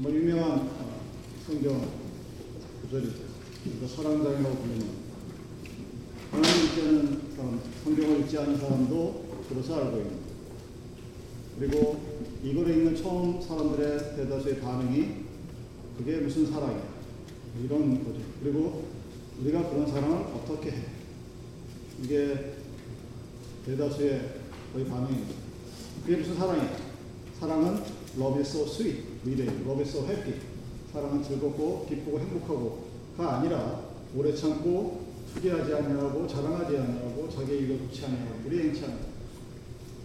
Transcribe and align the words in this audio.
정말 0.00 0.14
유명한 0.14 0.60
어, 0.60 1.00
성경 1.44 1.90
구절이죠. 2.82 3.16
사랑장이라고 3.96 4.54
부르는 4.54 4.86
하나님 6.30 6.64
읽지 6.66 6.82
않은 6.82 7.34
사람, 7.34 7.60
성경을 7.82 8.20
읽지 8.20 8.38
않은 8.38 8.58
사람도 8.58 9.24
그것을 9.48 9.74
알고 9.74 9.96
있는 9.96 10.18
그리고 11.58 12.00
이거를 12.44 12.76
읽는 12.76 12.94
처음 12.94 13.42
사람들의 13.42 14.14
대다수의 14.14 14.60
반응이 14.60 15.14
그게 15.98 16.18
무슨 16.18 16.46
사랑이야 16.46 16.84
이런 17.64 18.04
거죠. 18.04 18.20
그리고 18.40 18.84
우리가 19.40 19.68
그런 19.68 19.84
사랑을 19.88 20.18
어떻게 20.18 20.70
해? 20.70 20.84
이게 22.04 22.54
대다수의 23.66 24.34
거의 24.72 24.86
반응입니다. 24.86 25.34
그게 26.06 26.18
무슨 26.18 26.36
사랑이야? 26.36 26.76
사랑은 27.40 27.97
love 28.16 28.40
is 28.40 28.48
so 28.50 28.64
sweet, 28.66 29.04
love 29.66 29.80
is 29.82 29.90
so 29.90 30.06
happy. 30.06 30.34
사랑은 30.92 31.22
즐겁고 31.22 31.86
기쁘고 31.88 32.18
행복하고가 32.18 33.38
아니라 33.38 33.82
오래 34.16 34.34
참고 34.34 35.06
투기하지 35.34 35.74
않냐고 35.74 36.26
자랑하지 36.26 36.78
않냐고 36.78 37.28
자기 37.30 37.58
일을 37.58 37.78
좋지 37.78 38.06
않냐고 38.06 38.40
우리 38.46 38.60
행치 38.60 38.84
않냐 38.84 38.98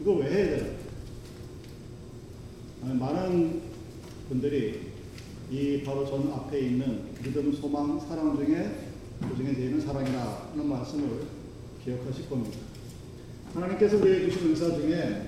이거 0.02 0.12
왜 0.16 0.30
해야 0.30 0.58
되나? 0.58 0.84
많은 2.96 3.62
분들이 4.28 4.92
이 5.50 5.84
바로 5.84 6.06
전 6.06 6.32
앞에 6.34 6.60
있는 6.60 7.04
믿음, 7.24 7.54
소망, 7.54 8.00
사랑 8.00 8.36
중에 8.36 8.90
그 9.22 9.38
중에 9.38 9.56
제일은 9.56 9.80
사랑이라는 9.80 10.68
말씀을 10.68 11.22
기억하실 11.84 12.30
겁니다. 12.30 12.58
하나님께서 13.54 13.98
우리에게 13.98 14.30
주신 14.30 14.50
은사 14.50 14.76
중에 14.76 15.28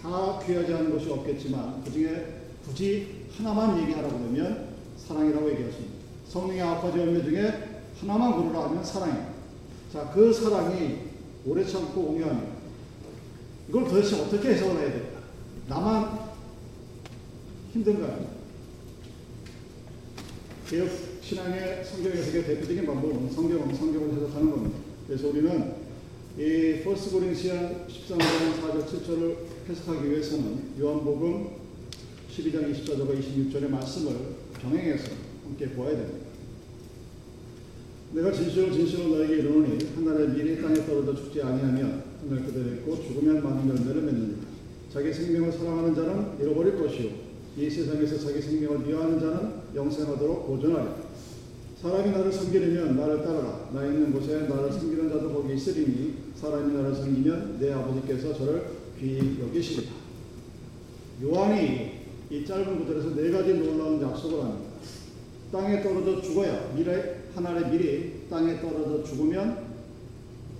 다 0.00 0.40
귀하지 0.44 0.72
않은 0.74 0.92
것이 0.92 1.10
없겠지만 1.10 1.82
그 1.84 1.92
중에 1.92 2.42
굳이 2.64 3.26
하나만 3.36 3.80
얘기하라고 3.82 4.16
하면 4.16 4.68
사랑이라고 4.96 5.50
얘기하십니다. 5.50 5.92
성령의 6.28 6.62
아홉 6.62 6.82
가지 6.82 6.98
열매 6.98 7.22
중에 7.22 7.82
하나만 8.00 8.32
고르라 8.32 8.64
하면 8.64 8.84
사랑입니다. 8.84 9.32
자, 9.92 10.10
그 10.14 10.32
사랑이 10.32 10.98
오래 11.44 11.64
참고 11.64 12.00
온유합니다. 12.00 12.52
이걸 13.68 13.84
도대체 13.84 14.20
어떻게 14.20 14.50
해석을 14.50 14.80
해야 14.80 14.92
될까? 14.92 15.20
나만 15.68 16.18
힘든가요? 17.72 18.26
개혁 20.68 20.88
신앙의 21.22 21.84
성경 21.84 22.12
해석의 22.12 22.44
대표적인 22.44 22.86
방법은 22.86 23.30
성경은 23.30 23.74
성경을 23.74 24.14
해석하는 24.14 24.50
겁니다. 24.50 24.78
그래서 25.06 25.28
우리는 25.28 25.74
이 26.38 26.82
First 26.82 27.10
Corinthians 27.10 27.86
13장 27.86 28.18
4절 28.60 28.86
7절을 28.86 29.36
해석하기 29.68 30.10
위해서는 30.10 30.72
요한복음 30.80 31.50
12장 32.30 32.72
24절과 32.72 33.20
26절의 33.20 33.68
말씀을 33.68 34.16
병행해서 34.60 35.04
함께 35.44 35.68
보아야 35.68 35.96
됩니다. 35.96 36.26
내가 38.12 38.32
진실로 38.32 38.72
진실로 38.72 39.16
너에게 39.16 39.36
이르노니 39.36 39.78
한 39.94 40.09
알의 40.09 40.30
밀이 40.30 40.60
땅에 40.60 40.74
떨어져 40.84 41.14
죽지 41.14 41.42
아니하면 41.42 42.02
한 42.20 42.34
알 42.34 42.44
그대로 42.44 42.74
있고 42.74 43.02
죽으면 43.02 43.42
많은 43.42 43.68
열매를 43.68 44.02
맺느니라. 44.02 44.38
자기 44.92 45.12
생명을 45.12 45.52
사랑하는 45.52 45.94
자는 45.94 46.40
잃어버릴 46.40 46.76
것이요 46.76 47.10
이 47.56 47.70
세상에서 47.70 48.18
자기 48.18 48.42
생명을 48.42 48.80
미워하는 48.80 49.20
자는 49.20 49.52
영생하도록 49.74 50.46
보존하리라. 50.48 50.96
사람이 51.80 52.10
나를 52.10 52.32
섬기려면 52.32 52.96
나를 52.96 53.22
따르라. 53.22 53.70
나 53.72 53.84
있는 53.84 54.12
곳에 54.12 54.46
나를 54.48 54.72
섬기는 54.72 55.08
자도 55.08 55.32
거기 55.32 55.54
있으리니 55.54 56.14
사람이 56.34 56.74
나를 56.74 56.94
섬기면 56.94 57.58
내 57.60 57.72
아버지께서 57.72 58.34
저를 58.34 58.81
귀히 59.02 59.40
여기시리라. 59.40 59.90
요한이 61.24 62.02
이 62.30 62.46
짧은 62.46 62.78
구절에서 62.78 63.16
네 63.16 63.32
가지 63.32 63.52
놀라운 63.54 64.00
약속을 64.00 64.44
합니다. 64.44 64.70
땅에 65.50 65.82
떨어져 65.82 66.22
죽어야 66.22 66.72
미래 66.72 67.24
하늘의 67.34 67.70
미리 67.70 68.28
땅에 68.30 68.60
떨어져 68.60 69.02
죽으면 69.02 69.72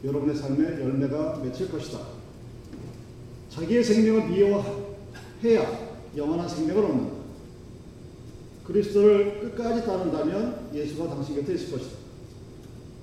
여러분의 0.04 0.34
삶에 0.34 0.80
열매가 0.80 1.40
맺힐 1.44 1.70
것이다. 1.70 2.00
자기의 3.50 3.84
생명을 3.84 4.28
미워해야 4.28 5.92
영원한 6.16 6.48
생명을 6.48 6.84
얻는다. 6.84 7.22
그리스도를 8.64 9.40
끝까지 9.40 9.86
따른다면 9.86 10.70
예수가 10.74 11.08
당신 11.08 11.36
곁에 11.36 11.54
있을 11.54 11.70
것이다. 11.70 11.96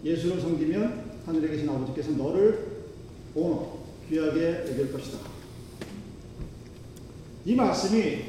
예수를 0.03 0.41
섬기면 0.41 1.21
하늘에 1.25 1.47
계신 1.47 1.69
아버지께서 1.69 2.11
너를 2.11 2.67
오너 3.35 3.79
귀하게 4.09 4.65
여길 4.67 4.91
것이다. 4.91 5.19
이 7.45 7.55
말씀이 7.55 8.23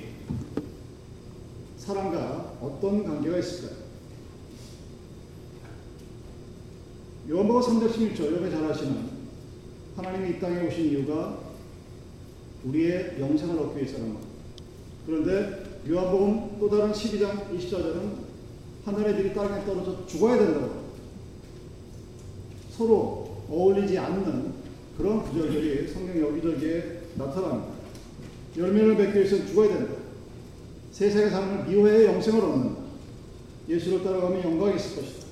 사람과 1.78 2.58
어떤 2.60 3.02
관계가 3.04 3.38
있을까요? 3.38 3.80
요한복음 7.30 7.80
3장 7.80 7.92
16절 7.92 8.26
여러분 8.26 8.50
잘 8.50 8.64
아시는 8.64 9.08
하나님이 9.96 10.36
이 10.36 10.40
땅에 10.40 10.66
오신 10.66 10.86
이유가 10.86 11.38
우리의 12.64 13.16
영생을 13.18 13.58
얻기 13.58 13.78
위해서라는 13.78 14.14
것. 14.14 14.20
그런데 15.06 15.64
요한복음 15.88 16.58
또 16.60 16.68
다른 16.68 16.92
12장 16.92 17.56
24절은 17.56 18.30
하늘의 18.84 19.16
들이 19.16 19.34
땅에 19.34 19.64
떨어져 19.64 20.06
죽어야 20.06 20.38
된다고. 20.38 20.80
서로 22.76 23.44
어울리지 23.48 23.98
않는 23.98 24.49
그런 25.00 25.22
구절들이 25.22 25.88
성경 25.88 26.20
여기저기에 26.20 27.00
나타납니다. 27.14 27.72
열매를 28.54 28.96
맺기 28.96 29.18
위해서는 29.18 29.46
죽어야 29.46 29.68
된다. 29.68 29.94
세상의 30.92 31.30
삶을 31.30 31.64
미워해 31.64 32.04
영생을 32.04 32.44
얻는다. 32.44 32.80
예수를 33.66 34.04
따라가면 34.04 34.44
영광이 34.44 34.76
있을 34.76 34.96
것이다. 34.96 35.26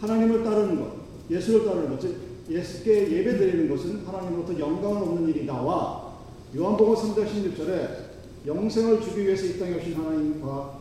하나님을 0.00 0.42
따르는 0.42 0.80
것, 0.80 0.94
예수를 1.30 1.66
따르는 1.66 1.90
것, 1.90 2.00
즉 2.00 2.16
예수께 2.48 3.12
예배 3.12 3.36
드리는 3.36 3.68
것은 3.68 4.06
하나님으로부터 4.06 4.58
영광을 4.58 5.02
얻는 5.02 5.28
일이 5.28 5.44
나와 5.44 6.14
요한복음 6.56 6.94
3장 6.94 7.26
16절에 7.26 8.46
영생을 8.46 9.00
주기 9.02 9.26
위해서 9.26 9.44
이 9.44 9.58
땅에 9.58 9.76
오신 9.76 9.94
하나님과 9.94 10.80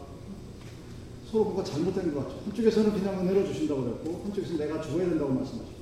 서로 1.29 1.43
뭔가 1.45 1.63
잘못된 1.63 2.13
것 2.13 2.27
같죠. 2.27 2.41
한쪽에서는 2.45 2.93
그냥 2.93 3.19
은혜로 3.19 3.45
주신다고 3.45 3.83
그랬고 3.83 4.21
한쪽에서는 4.23 4.67
내가 4.67 4.81
죽어야 4.81 5.09
된다고 5.09 5.33
말씀하시고 5.33 5.80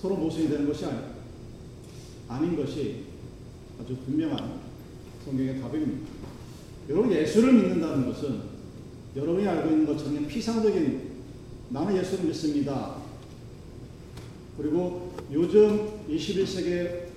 서로 0.00 0.16
모순이 0.16 0.48
되는 0.48 0.66
것이 0.66 0.84
아니, 0.84 0.98
아닌 2.28 2.56
것이 2.56 3.04
아주 3.80 3.96
분명한 4.04 4.60
성경의 5.24 5.60
답입니다. 5.60 6.08
여러분 6.88 7.12
예수를 7.12 7.52
믿는다는 7.52 8.06
것은 8.06 8.40
여러분이 9.16 9.46
알고 9.46 9.70
있는 9.70 9.86
것처럼 9.86 10.26
피상적인 10.26 11.08
나는 11.70 11.96
예수를 11.96 12.26
믿습니다. 12.26 12.96
그리고 14.56 15.12
요즘 15.32 16.06
21세기 16.08 17.08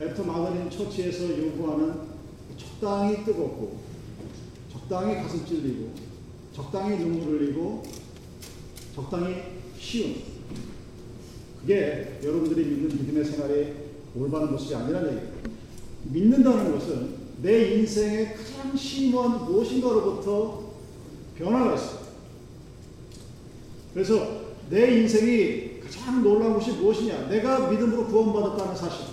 after 0.00 0.24
modern 0.24 0.70
church에서 0.70 1.38
요구하는 1.38 1.94
적당히 2.56 3.24
뜨겁고 3.24 3.80
적당히 4.72 5.16
가슴 5.16 5.44
찔리고 5.44 5.92
적당히 6.54 6.98
눈물 6.98 7.40
흘리고 7.40 7.82
적당히 8.94 9.36
쉬운 9.78 10.29
그게 11.60 12.18
여러분들이 12.22 12.64
믿는 12.64 12.88
믿음의 12.88 13.24
생활이 13.24 13.74
올바른 14.16 14.50
모습이 14.52 14.74
아니라는 14.74 15.08
얘기예요. 15.08 15.32
믿는다는 16.04 16.72
것은 16.72 17.20
내 17.42 17.74
인생의 17.74 18.34
가장 18.34 18.76
심오한 18.76 19.44
무엇인가로부터 19.44 20.70
변화가 21.36 21.74
있어요. 21.74 22.00
그래서 23.94 24.40
내 24.68 25.00
인생이 25.00 25.80
가장 25.80 26.22
놀라운 26.22 26.54
것이 26.54 26.72
무엇이냐? 26.72 27.28
내가 27.28 27.70
믿음으로 27.70 28.06
구원받았다는 28.06 28.76
사실. 28.76 29.06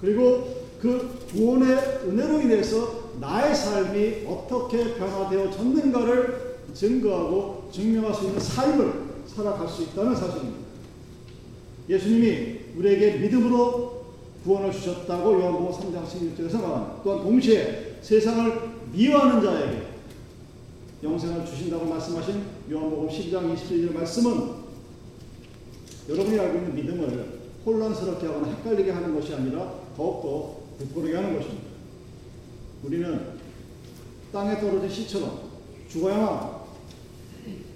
그리고 0.00 0.62
그 0.80 1.26
구원의 1.30 1.76
은혜로 2.06 2.40
인해서 2.40 3.12
나의 3.20 3.54
삶이 3.54 4.26
어떻게 4.26 4.94
변화되어졌는가를 4.94 6.58
증거하고 6.74 7.70
증명할 7.72 8.14
수 8.14 8.24
있는 8.24 8.40
삶을 8.40 8.92
살아갈 9.26 9.68
수 9.68 9.82
있다는 9.82 10.14
사실입니다. 10.16 10.61
예수님이 11.88 12.60
우리에게 12.76 13.18
믿음으로 13.18 14.02
구원을 14.44 14.72
주셨다고 14.72 15.32
요한복음 15.40 15.70
3장 15.70 16.04
16절에서 16.04 16.60
말합니다. 16.60 17.00
또한 17.02 17.22
동시에 17.22 17.98
세상을 18.02 18.60
미워하는 18.92 19.42
자에게 19.42 19.82
영생을 21.02 21.44
주신다고 21.46 21.86
말씀하신 21.86 22.42
요한복음 22.70 23.08
12장 23.08 23.54
21절 23.54 23.92
말씀은 23.94 24.62
여러분이 26.08 26.38
알고 26.38 26.58
있는 26.58 26.74
믿음을 26.74 27.42
혼란스럽게 27.64 28.26
하거나 28.26 28.48
헷갈리게 28.48 28.90
하는 28.90 29.14
것이 29.14 29.34
아니라 29.34 29.72
더욱더 29.96 30.62
부끄러게 30.78 31.14
하는 31.14 31.36
것입니다. 31.36 31.62
우리는 32.82 33.42
땅에 34.32 34.60
떨어진 34.60 34.88
씨처럼 34.88 35.38
죽어야만 35.88 36.62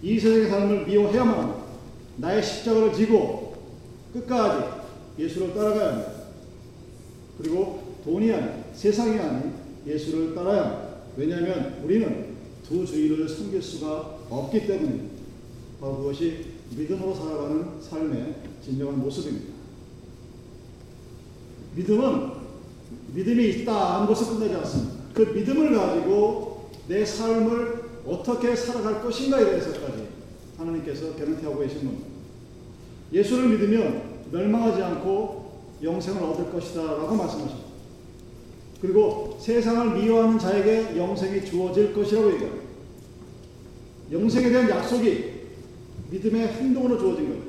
이 0.02 0.18
세상의 0.18 0.48
삶을 0.48 0.86
미워해야만 0.86 1.66
나의 2.16 2.42
십자가를 2.42 2.92
지고 2.92 3.45
끝까지 4.20 4.64
예수를 5.18 5.54
따라가야 5.54 5.92
합니다. 5.92 6.12
그리고 7.38 7.96
돈이 8.04 8.32
아닌 8.32 8.64
세상이 8.74 9.18
아닌 9.18 9.54
예수를 9.86 10.34
따라야 10.34 10.62
합니다. 10.62 10.86
왜냐하면 11.16 11.80
우리는 11.84 12.36
두 12.66 12.84
주인을 12.84 13.28
섬길 13.28 13.62
수가 13.62 14.18
없기 14.28 14.66
때문입니다. 14.66 15.16
바로 15.80 15.98
그것이 15.98 16.46
믿음으로 16.76 17.14
살아가는 17.14 17.80
삶의 17.80 18.34
진정한 18.64 18.98
모습입니다. 18.98 19.54
믿음은 21.76 22.30
믿음이 23.14 23.48
있다 23.50 23.96
하는 23.96 24.06
것을 24.06 24.26
끝나지 24.26 24.54
않습니다. 24.54 24.94
그 25.14 25.22
믿음을 25.22 25.74
가지고 25.74 26.70
내 26.88 27.04
삶을 27.04 27.86
어떻게 28.06 28.54
살아갈 28.54 29.02
것인가에 29.02 29.44
대해서까지 29.44 30.08
하나님께서 30.56 31.14
개런티하고 31.14 31.58
계신 31.60 31.78
겁니다. 31.78 32.15
예수를 33.12 33.48
믿으면 33.50 34.02
멸망하지 34.32 34.82
않고 34.82 35.46
영생을 35.82 36.22
얻을 36.22 36.50
것이다 36.50 36.82
라고 36.82 37.14
말씀하십니다. 37.14 37.66
그리고 38.80 39.36
세상을 39.40 39.98
미워하는 39.98 40.38
자에게 40.38 40.96
영생이 40.96 41.44
주어질 41.44 41.94
것이라고 41.94 42.32
얘기합니다. 42.34 42.66
영생에 44.12 44.48
대한 44.50 44.68
약속이 44.68 45.36
믿음의 46.10 46.48
행동으로 46.48 46.98
주어진 46.98 47.28
거예요. 47.28 47.42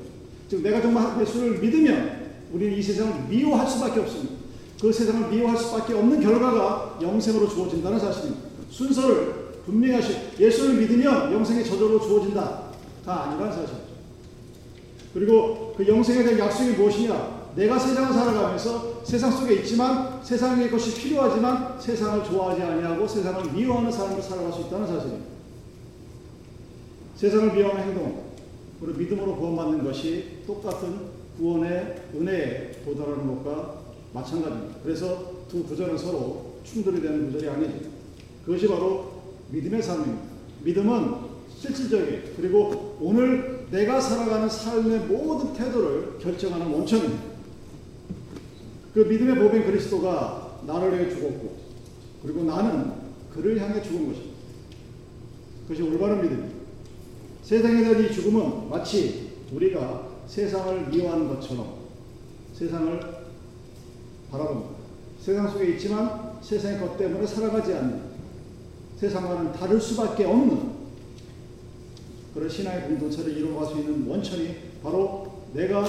즉 0.48 0.62
내가 0.62 0.80
정말 0.80 1.20
예수를 1.20 1.58
믿으면 1.58 2.28
우리는 2.52 2.76
이 2.76 2.82
세상을 2.82 3.28
미워할 3.28 3.68
수밖에 3.68 4.00
없습니다. 4.00 4.34
그 4.80 4.92
세상을 4.92 5.28
미워할 5.28 5.56
수밖에 5.56 5.94
없는 5.94 6.20
결과가 6.20 6.98
영생으로 7.02 7.48
주어진다는 7.48 7.98
사실입니다. 7.98 8.48
순서를 8.70 9.48
분명히 9.66 9.94
하시 9.94 10.16
예수를 10.38 10.76
믿으면 10.76 11.32
영생이 11.32 11.64
저절로 11.64 12.00
주어진다가 12.00 12.72
아니라는 13.04 13.52
사실이죠. 13.52 13.87
그리고 15.18 15.74
그 15.76 15.86
영생에 15.86 16.22
대한 16.22 16.38
약속이 16.38 16.72
무엇이냐? 16.72 17.50
내가 17.56 17.76
세상을 17.76 18.12
살아가면서 18.12 19.02
세상 19.04 19.32
속에 19.32 19.54
있지만 19.56 20.22
세상의 20.22 20.70
것이 20.70 20.94
필요하지만 20.94 21.80
세상을 21.80 22.24
좋아하지 22.24 22.62
아니하고 22.62 23.08
세상을 23.08 23.52
미워하는 23.52 23.90
삶을 23.90 24.22
살아갈 24.22 24.52
수 24.52 24.60
있다는 24.60 24.86
사실입니다. 24.86 25.26
세상을 27.16 27.52
미워하는 27.52 27.82
행동, 27.88 28.22
그리고 28.80 28.96
믿음으로 28.96 29.36
구원받는 29.36 29.82
것이 29.82 30.44
똑같은 30.46 31.18
구원의 31.36 31.96
은혜에 32.14 32.82
도달하는 32.84 33.26
것과 33.26 33.80
마찬가지입니다. 34.12 34.76
그래서 34.84 35.32
두 35.50 35.64
구절은 35.64 35.98
서로 35.98 36.58
충돌이 36.62 37.00
되는 37.02 37.32
구절이 37.32 37.48
아니죠. 37.48 37.88
그것이 38.44 38.68
바로 38.68 39.12
믿음의 39.50 39.82
삶입니다. 39.82 40.22
믿음은 40.62 41.14
실질적인 41.58 42.34
그리고 42.36 42.96
오늘 43.00 43.57
내가 43.70 44.00
살아가는 44.00 44.48
삶의 44.48 45.00
모든 45.00 45.52
태도를 45.52 46.18
결정하는 46.18 46.68
원천입니다. 46.68 47.22
그 48.94 49.00
믿음의 49.00 49.36
법인 49.36 49.64
그리스도가 49.64 50.60
나를 50.66 50.98
위해 50.98 51.10
죽었고 51.10 51.56
그리고 52.22 52.44
나는 52.44 52.92
그를 53.32 53.60
향해 53.60 53.82
죽은 53.82 54.08
것입니다. 54.08 54.38
그것이 55.62 55.82
올바른 55.82 56.22
믿음입니다. 56.22 56.58
세상에 57.42 57.82
대한 57.82 58.04
이 58.04 58.12
죽음은 58.12 58.70
마치 58.70 59.32
우리가 59.52 60.08
세상을 60.26 60.88
미워하는 60.88 61.28
것처럼 61.28 61.74
세상을 62.54 63.00
바라봅니다. 64.30 64.70
세상 65.20 65.48
속에 65.48 65.72
있지만 65.72 66.38
세상의 66.42 66.80
것 66.80 66.96
때문에 66.96 67.26
살아가지 67.26 67.74
않는 67.74 68.02
세상과는 68.96 69.52
다를 69.52 69.80
수밖에 69.80 70.24
없는 70.24 70.77
그런 72.34 72.48
신앙의 72.48 72.82
공동체를 72.88 73.36
이루어갈 73.36 73.72
수 73.72 73.78
있는 73.80 74.06
원천이 74.06 74.56
바로 74.82 75.44
내가 75.52 75.84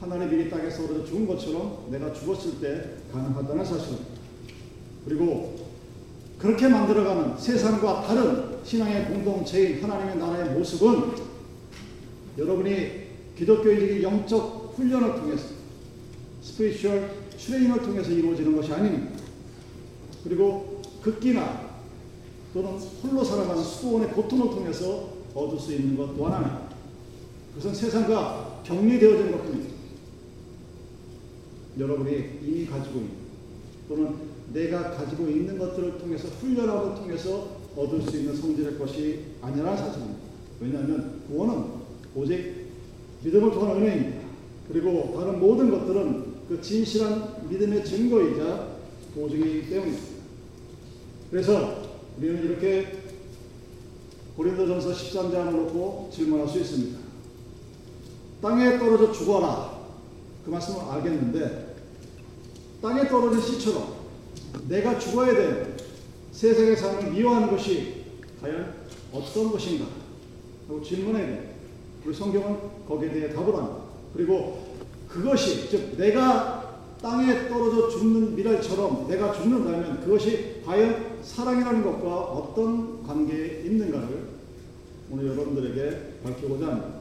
하나님의 0.00 0.46
이 0.46 0.50
땅에서 0.50 0.84
오르 0.84 1.04
죽은 1.04 1.26
것처럼 1.26 1.88
내가 1.90 2.12
죽었을 2.12 2.60
때 2.60 2.96
가능하다는 3.12 3.64
사실입니다. 3.64 4.04
그리고 5.04 5.56
그렇게 6.38 6.68
만들어가는 6.68 7.38
세상과 7.38 8.02
다른 8.02 8.64
신앙의 8.64 9.06
공동체인 9.06 9.82
하나님의 9.82 10.16
나라의 10.16 10.50
모습은 10.54 11.12
여러분이 12.38 13.10
기독교인에게 13.36 14.02
영적 14.02 14.74
훈련을 14.76 15.16
통해서 15.16 15.48
spiritual 16.42 17.10
training을 17.36 17.82
통해서 17.82 18.10
이루어지는 18.10 18.56
것이 18.56 18.72
아닙니다. 18.72 19.20
그리고 20.24 20.80
극기나 21.02 21.70
또는 22.52 22.70
홀로 23.02 23.24
살아가는 23.24 23.62
수도원의 23.62 24.10
고통을 24.10 24.50
통해서 24.50 25.19
얻을 25.34 25.58
수 25.58 25.72
있는 25.74 25.96
것 25.96 26.16
또한 26.16 26.34
하나. 26.34 26.68
그것은 27.54 27.74
세상과 27.74 28.62
격리되어진 28.64 29.32
것뿐입니다. 29.32 29.74
여러분이 31.78 32.40
이미 32.42 32.66
가지고 32.66 32.98
있는 33.00 33.10
또는 33.88 34.14
내가 34.52 34.90
가지고 34.92 35.28
있는 35.28 35.58
것들을 35.58 35.98
통해서 35.98 36.28
훈련함을 36.28 36.94
통해서 36.96 37.60
얻을 37.76 38.02
수 38.02 38.16
있는 38.18 38.36
성질의 38.36 38.78
것이 38.78 39.20
아니라 39.40 39.76
사실입니다. 39.76 40.18
왜냐하면 40.60 41.22
구원은 41.28 41.64
오직 42.14 42.66
믿음을 43.22 43.50
통한 43.50 43.76
은혜입니다. 43.76 44.20
그리고 44.68 45.12
다른 45.16 45.40
모든 45.40 45.70
것들은 45.70 46.30
그 46.48 46.60
진실한 46.60 47.48
믿음의 47.48 47.84
증거이자 47.84 48.76
보증이기 49.14 49.68
때문입니다. 49.68 50.06
그래서 51.30 51.82
우리는 52.18 52.44
이렇게 52.44 52.99
고린도전서 54.40 54.92
13장을 54.92 55.50
놓고 55.50 56.08
질문할 56.10 56.48
수 56.48 56.60
있습니다. 56.60 56.98
땅에 58.40 58.78
떨어져 58.78 59.12
죽어라. 59.12 59.80
그 60.46 60.50
말씀을 60.50 60.80
알겠는데 60.80 61.76
땅에 62.80 63.06
떨어진 63.06 63.42
씨처럼 63.42 63.96
내가 64.66 64.98
죽어야 64.98 65.34
되는 65.34 65.76
세상의 66.32 66.74
삶을 66.74 67.10
미워하는 67.10 67.50
것이 67.50 68.06
과연 68.40 68.72
어떤 69.12 69.52
것인가? 69.52 69.84
하고 70.66 70.82
질문해야 70.82 71.26
돼요. 71.26 71.42
우리 72.06 72.14
성경은 72.14 72.86
거기에 72.88 73.10
대해 73.10 73.34
답을 73.34 73.54
합니다. 73.54 73.76
그리고 74.14 74.74
그것이 75.06 75.68
즉 75.68 75.98
내가 75.98 76.59
땅에 77.00 77.48
떨어져 77.48 77.88
죽는 77.88 78.36
미랄처럼 78.36 79.08
내가 79.08 79.32
죽는다면 79.32 80.00
그것이 80.02 80.60
과연 80.64 81.22
사랑이라는 81.22 81.82
것과 81.82 82.08
어떤 82.14 83.02
관계에 83.02 83.62
있는가를 83.64 84.28
오늘 85.10 85.28
여러분들에게 85.28 86.20
밝히고자 86.22 86.66
합니다. 86.66 87.00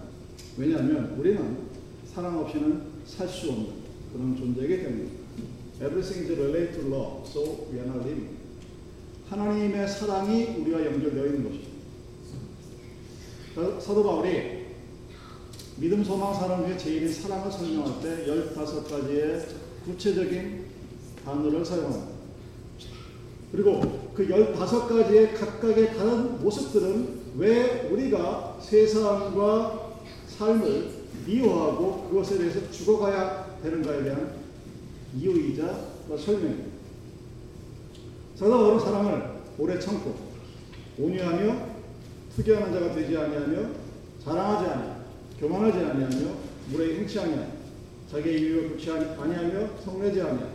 왜냐하면 0.58 1.16
우리는 1.20 1.58
사랑 2.14 2.40
없이는 2.40 2.82
살 3.06 3.28
수 3.28 3.50
없는 3.50 3.68
그런 4.14 4.38
존재이기 4.38 4.78
때문입니다. 4.84 5.20
Everything 5.82 6.30
is 6.30 6.40
related 6.40 6.80
to 6.80 6.88
love, 6.94 7.28
so 7.28 7.68
we 7.72 7.80
are 7.80 7.88
not 7.88 8.00
living. 8.00 8.30
하나님의 9.30 9.88
사랑이 9.88 10.46
우리와 10.60 10.86
연결되어 10.86 11.26
있는 11.26 11.44
것입니다. 11.44 11.70
사도 13.80 14.04
바울이 14.04 14.60
믿음, 15.78 16.04
소망, 16.04 16.34
사랑 16.34 16.64
후에 16.64 16.78
제1인 16.78 17.12
사랑을 17.12 17.52
설명할 17.52 18.02
때 18.02 18.26
15가지의 18.26 19.59
구체적인 19.86 20.66
단어를 21.24 21.66
사용합니다. 21.66 22.20
그리고 23.52 24.12
그 24.14 24.28
15가지의 24.28 25.38
각각의 25.38 25.98
다른 25.98 26.42
모습들은 26.42 27.20
왜 27.38 27.90
우리가 27.92 28.58
세상과 28.62 29.94
삶을 30.28 31.00
미워하고 31.26 32.10
그것에 32.10 32.38
대해서 32.38 32.72
죽어가야 32.72 33.60
되는가에 33.64 34.04
대한 34.04 34.34
이유이자 35.16 35.88
설명입니다. 36.18 36.70
바울은 38.40 38.80
사랑을 38.80 39.40
오래 39.58 39.80
참고 39.80 40.16
온유하며 40.98 41.68
투기하는 42.36 42.74
자가 42.74 42.94
되지 42.94 43.18
아니하며 43.18 43.70
자랑하지 44.24 44.70
아니하며 44.70 45.00
교만하지 45.40 45.78
아니하며 45.78 46.18
물에 46.72 47.00
행치 47.00 47.20
아니하며 47.20 47.59
자기의 48.12 48.42
이유를 48.42 48.70
붙지 48.70 48.92
아니하며 48.92 49.82
성내지 49.84 50.22
아니하며 50.22 50.48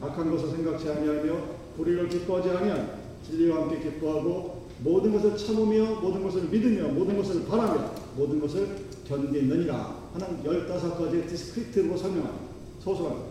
악한 0.00 0.30
것을 0.30 0.50
생각지 0.50 0.88
아니하며 0.88 1.60
불의를 1.76 2.08
기뻐하지 2.08 2.50
아니하며 2.50 2.84
진리와 3.26 3.62
함께 3.62 3.80
기뻐하고 3.80 4.68
모든 4.82 5.12
것을 5.12 5.36
참으며 5.36 6.00
모든 6.00 6.22
것을 6.22 6.44
믿으며 6.44 6.88
모든 6.88 7.16
것을 7.16 7.46
바라며 7.46 7.94
모든 8.16 8.40
것을 8.40 8.76
견디느니라 9.06 10.10
하는 10.14 10.42
15가지의 10.42 11.28
descript로 11.28 11.96
설명합니다. 11.96 12.50
서술합니다. 12.80 13.30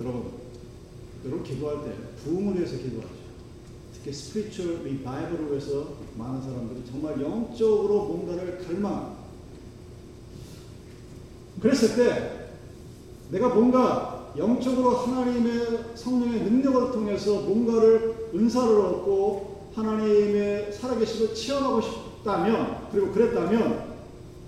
여러분, 0.00 0.32
여러분 1.24 1.42
기도할 1.42 1.84
때 1.84 1.92
부흥을 2.22 2.56
위해서 2.56 2.76
기도하죠. 2.76 3.22
특히 3.94 4.12
spiritual 4.12 4.84
revival을 4.84 5.50
위해서 5.50 5.94
많은 6.16 6.42
사람들이 6.42 6.82
정말 6.90 7.20
영적으로 7.20 8.04
뭔가를 8.04 8.58
갈망 8.58 9.21
그랬을 11.60 11.96
때 11.96 12.48
내가 13.30 13.48
뭔가 13.48 14.32
영적으로 14.36 14.90
하나님의 14.96 15.94
성령의 15.94 16.40
능력을 16.42 16.92
통해서 16.92 17.40
뭔가를 17.40 18.30
은사를 18.34 18.68
얻고 18.76 19.70
하나님의 19.74 20.72
살아계심을 20.72 21.34
체험하고 21.34 21.80
싶다면 21.80 22.88
그리고 22.90 23.12
그랬다면 23.12 23.92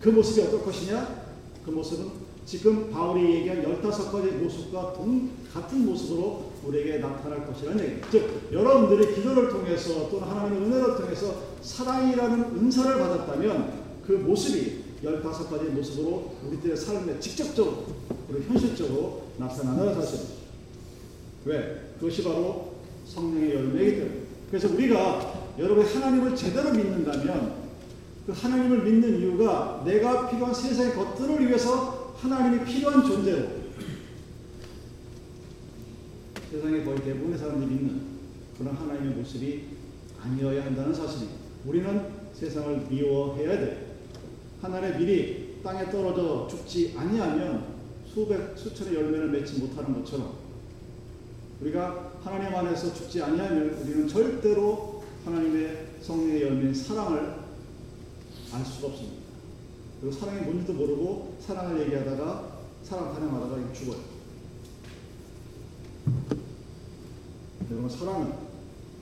그 0.01 0.09
모습이 0.11 0.47
어떨 0.47 0.63
것이냐? 0.65 1.25
그 1.65 1.71
모습은 1.71 2.25
지금 2.47 2.91
바울이 2.91 3.37
얘기한 3.37 3.63
15가지 3.63 4.33
모습과 4.35 4.93
동, 4.93 5.31
같은 5.53 5.87
모습으로 5.87 6.53
우리에게 6.67 6.99
나타날 6.99 7.47
것이라는 7.47 7.83
얘기. 7.83 8.01
즉, 8.11 8.51
여러분들이 8.53 9.15
기도를 9.15 9.49
통해서 9.49 10.11
또는 10.11 10.29
하나님의 10.29 10.63
은혜를 10.63 10.97
통해서 10.97 11.35
사랑이라는 11.63 12.57
은사를 12.57 12.99
받았다면 12.99 13.85
그 14.07 14.13
모습이 14.13 14.84
15가지 15.05 15.71
모습으로 15.71 16.35
우리들의 16.47 16.77
삶에 16.77 17.21
직접적으로 17.21 17.87
그리고 18.29 18.45
현실적으로 18.45 19.25
나타나는 19.39 19.95
사실입니다. 19.95 20.35
왜? 21.45 21.95
그것이 21.99 22.25
바로 22.25 22.75
성령의 23.07 23.55
열매이기 23.55 23.97
때문에. 23.99 24.21
그래서 24.49 24.73
우리가 24.73 25.53
여러분 25.59 25.85
하나님을 25.85 26.35
제대로 26.35 26.71
믿는다면 26.71 27.65
그 28.27 28.33
하나님을 28.33 28.83
믿는 28.83 29.21
이유가 29.21 29.83
내가 29.85 30.31
필요한 30.31 30.55
세상의 30.55 30.95
것들을 30.95 31.47
위해서 31.47 32.15
하나님이 32.17 32.65
필요한 32.65 33.05
존재로 33.05 33.65
세상의 36.51 36.85
거의 36.85 37.03
대부분의 37.03 37.39
사람들이 37.39 37.71
믿는 37.71 38.01
그런 38.57 38.75
하나님의 38.75 39.17
모습이 39.17 39.65
아니어야 40.23 40.65
한다는 40.65 40.95
사실입니다. 40.95 41.41
우리는 41.67 42.07
세상을 42.33 42.87
미워해야 42.89 43.59
돼. 43.59 43.94
하나님의 44.65 44.99
밀이 44.99 45.61
땅에 45.63 45.91
떨어져 45.91 46.49
죽지 46.49 46.95
아니하면 46.97 47.75
수백 48.07 48.57
수천의 48.57 48.95
열매를 48.95 49.29
맺지 49.29 49.61
못하는 49.61 49.93
것처럼 50.01 50.39
우리가 51.61 52.13
하나님 52.23 52.55
안에서 52.55 52.95
죽지 52.95 53.23
아니하면 53.23 53.71
우리는 53.83 54.09
절대로 54.09 55.05
하나님의 55.27 55.89
성령의 56.01 56.43
열매인 56.43 56.75
사랑을 56.75 57.35
알 58.53 58.65
수가 58.65 58.89
없습니다. 58.89 59.25
그리고 60.01 60.17
사랑이 60.17 60.41
뭔지도 60.41 60.73
모르고 60.73 61.37
사랑을 61.41 61.83
얘기하다가 61.83 62.59
사랑 62.83 63.15
타령하다가 63.15 63.73
죽어요. 63.75 64.01
여러분 67.71 67.91
사랑은 67.91 68.33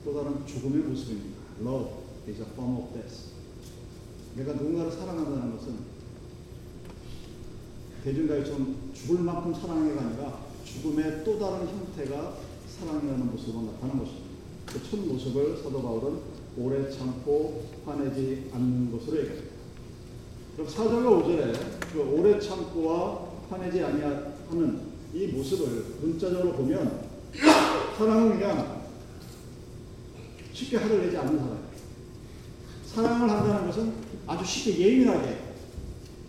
또 0.03 0.13
다른 0.13 0.45
죽음의 0.45 0.79
모습입니다. 0.89 1.37
Love 1.61 1.91
is 2.27 2.41
a 2.41 2.47
form 2.53 2.77
of 2.77 2.93
death. 2.93 3.32
내가 4.35 4.53
누군가를 4.53 4.91
사랑한다는 4.91 5.57
것은 5.57 5.93
대중가요처럼 8.03 8.91
죽을 8.93 9.19
만큼 9.19 9.53
사랑해가 9.53 10.01
아니라 10.01 10.39
죽음의 10.65 11.23
또 11.23 11.39
다른 11.39 11.67
형태가 11.67 12.37
사랑이라는 12.79 13.31
모습으로 13.31 13.65
나타나는 13.65 13.99
것입니다. 13.99 14.33
그 14.65 14.79
첫 14.89 14.99
모습을 14.99 15.57
사도 15.57 15.81
바울은 15.81 16.19
오래 16.57 16.89
참고 16.89 17.65
화내지 17.85 18.49
않는 18.53 18.91
것으로 18.91 19.17
얘기합니다. 19.19 19.53
그럼 20.55 20.67
4절과 20.67 21.23
5절에 21.23 21.91
그 21.91 21.99
오래 22.01 22.39
참고와 22.39 23.27
화내지 23.49 23.83
아니하는 23.83 24.81
이 25.13 25.27
모습을 25.27 25.97
문자적으로 26.01 26.53
보면 26.53 27.07
사랑은 27.97 28.39
그냥 28.39 28.83
쉽게 30.53 30.77
화를 30.77 31.01
내지 31.05 31.17
않는 31.17 31.37
사람. 31.39 31.63
사랑을 32.85 33.29
한다는 33.29 33.67
것은 33.67 33.93
아주 34.27 34.45
쉽게 34.45 34.79
예민하게 34.79 35.37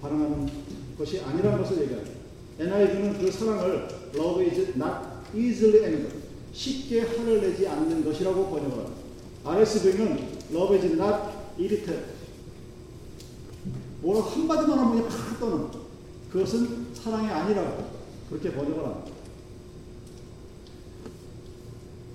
반응하는 0.00 0.50
것이 0.98 1.20
아니라는 1.20 1.58
것을 1.58 1.82
얘기합니다. 1.82 2.12
NIV는 2.58 3.18
그 3.18 3.30
사랑을 3.30 3.88
love 4.14 4.44
is 4.46 4.72
not 4.76 4.94
easily 5.34 5.84
angered. 5.84 6.24
쉽게 6.52 7.00
화를 7.00 7.40
내지 7.40 7.66
않는 7.66 8.04
것이라고 8.04 8.48
번역을 8.48 8.84
합니다. 8.84 9.02
RSV는 9.44 10.28
love 10.52 10.76
is 10.76 10.86
not 10.94 11.14
irritated. 11.58 12.14
뭐라 14.02 14.20
한마디만 14.20 14.78
하면 14.78 14.92
그냥 14.92 15.08
팍 15.08 15.40
떠는 15.40 15.68
그것은 16.30 16.94
사랑이 16.94 17.28
아니라고 17.28 17.84
그렇게 18.28 18.52
번역을 18.52 18.84
합니다. 18.84 19.10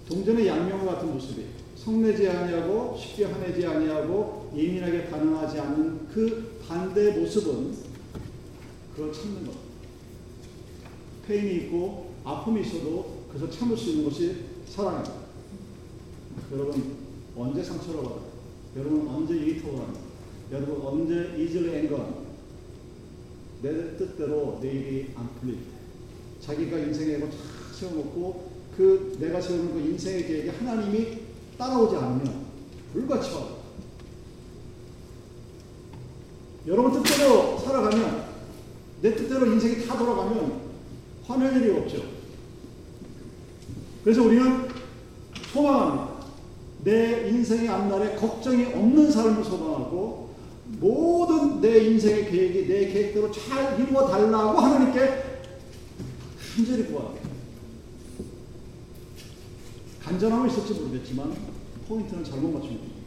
동전의 0.08 0.48
양면과 0.48 0.94
같은 0.94 1.14
모습이 1.14 1.46
성내지 1.76 2.28
아니하고 2.28 2.98
쉽게 3.00 3.26
화내지 3.26 3.66
아니하고 3.66 4.39
예민하게 4.56 5.10
반응하지 5.10 5.60
않는 5.60 6.08
그 6.10 6.60
반대 6.68 7.12
모습은 7.12 7.74
그걸 8.96 9.14
참는 9.14 9.46
것. 9.46 9.54
페인이 11.28 11.66
있고 11.66 12.12
아픔이 12.24 12.62
있어도 12.62 13.24
그래서 13.30 13.50
참을 13.50 13.78
수 13.78 13.92
있는 13.92 14.06
것이 14.06 14.46
사랑입니다. 14.68 15.14
여러분 16.52 16.98
언제 17.36 17.64
상처를 17.64 18.02
받아요? 18.02 18.30
여러분 18.76 19.08
언제 19.08 19.34
합니다? 19.36 20.00
여러분 20.52 20.82
언제 20.82 21.36
이즐 21.38 21.70
앵건 21.76 22.30
내 23.62 23.98
뜻대로 23.98 24.60
내 24.62 24.72
일이 24.72 25.12
안 25.16 25.30
풀릴 25.36 25.56
때 25.56 25.62
자기가 26.42 26.78
인생에 26.80 27.20
쫙 27.20 27.30
세워놓고 27.74 28.50
그 28.78 29.18
내가 29.20 29.42
세우는 29.42 29.74
그 29.74 29.80
인생의 29.80 30.26
계획에 30.26 30.50
하나님이 30.50 31.20
따라오지 31.58 31.96
않으면 31.96 32.46
불같이 32.94 33.32
와. 33.34 33.60
여러분 36.70 37.02
뜻대로 37.02 37.58
살아가면 37.58 38.26
내 39.02 39.16
뜻대로 39.16 39.48
인생이 39.48 39.88
다 39.88 39.98
돌아가면 39.98 40.62
화낼 41.26 41.58
일이 41.58 41.72
없죠. 41.72 42.04
그래서 44.04 44.24
우리는 44.24 44.68
소망합니다. 45.52 46.20
내 46.84 47.28
인생의 47.28 47.68
앞날에 47.70 48.16
걱정이 48.16 48.66
없는 48.66 49.12
삶을 49.12 49.44
소망하고 49.44 50.36
모든 50.80 51.60
내 51.60 51.86
인생의 51.86 52.30
계획이 52.30 52.68
내 52.68 52.86
계획대로 52.92 53.32
잘 53.32 53.80
이루어 53.80 54.08
달라고 54.08 54.60
하나님께 54.60 55.24
간절히 56.56 56.86
구합니다. 56.86 57.30
간절함은 60.04 60.50
있을지 60.50 60.74
모르겠지만 60.74 61.36
포인트는 61.88 62.24
잘못 62.24 62.50
맞춥니다. 62.52 62.99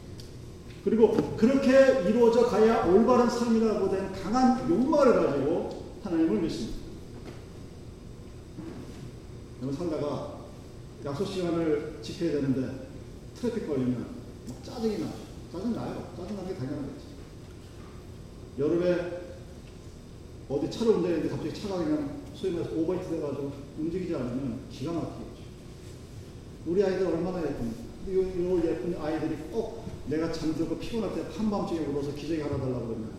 그리고 0.84 1.36
그렇게 1.36 2.08
이루어져 2.08 2.46
가야 2.46 2.86
올바른 2.86 3.28
삶이라고 3.28 3.90
된 3.90 4.12
강한 4.12 4.68
욕망을 4.68 5.14
가지고 5.14 5.84
하나님을 6.02 6.40
믿습니다. 6.42 6.78
여러분 9.60 9.78
살다가 9.78 10.40
약속 11.04 11.26
시간을 11.26 11.98
지켜야 12.02 12.32
되는데 12.32 12.88
트래픽 13.36 13.68
걸리면 13.68 14.06
막 14.48 14.64
짜증이 14.64 14.98
나죠. 14.98 15.14
짜증 15.52 15.72
나요. 15.72 16.12
짜증 16.16 16.36
나는 16.36 16.48
게 16.48 16.56
당연한 16.56 16.82
거지. 16.82 17.06
여름에 18.58 19.22
어디 20.48 20.70
차를 20.70 20.94
운전했는데 20.94 21.28
갑자기 21.28 21.60
차가 21.60 21.76
그냥 21.76 22.22
소위 22.34 22.54
말해서 22.54 22.74
overheat 22.74 23.08
돼가지고 23.08 23.52
움직이지 23.78 24.14
않으면 24.16 24.60
기가 24.70 24.92
막히겠죠. 24.92 25.42
우리 26.66 26.82
아이들 26.82 27.06
얼마나 27.06 27.38
예쁩니까? 27.38 27.82
요, 28.10 28.20
요 28.20 28.62
예쁜 28.64 28.96
아이들이 29.00 29.36
꼭 29.52 29.81
내가 30.06 30.32
잠들고 30.32 30.78
피곤할 30.78 31.14
때 31.14 31.22
한밤중에 31.36 31.86
울어서 31.86 32.12
기저귀 32.14 32.40
갈아 32.40 32.56
달라고 32.58 32.86
그러면 32.86 33.10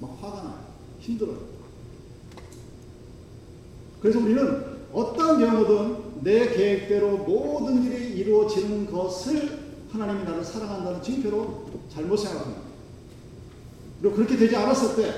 막 0.00 0.18
화가 0.20 0.42
나요. 0.42 0.70
힘들어요. 1.00 1.38
그래서 4.00 4.18
우리는 4.18 4.64
어떤 4.92 5.38
경우든 5.38 6.22
내 6.22 6.48
계획대로 6.48 7.18
모든 7.18 7.84
일이 7.84 8.18
이루어지는 8.18 8.90
것을 8.90 9.58
하나님이 9.92 10.24
나를 10.24 10.44
사랑한다는 10.44 11.02
증표로 11.02 11.66
잘못 11.92 12.16
생각합니다. 12.16 12.62
그리고 14.00 14.16
그렇게 14.16 14.36
되지 14.36 14.56
않았을 14.56 14.96
때 14.96 15.12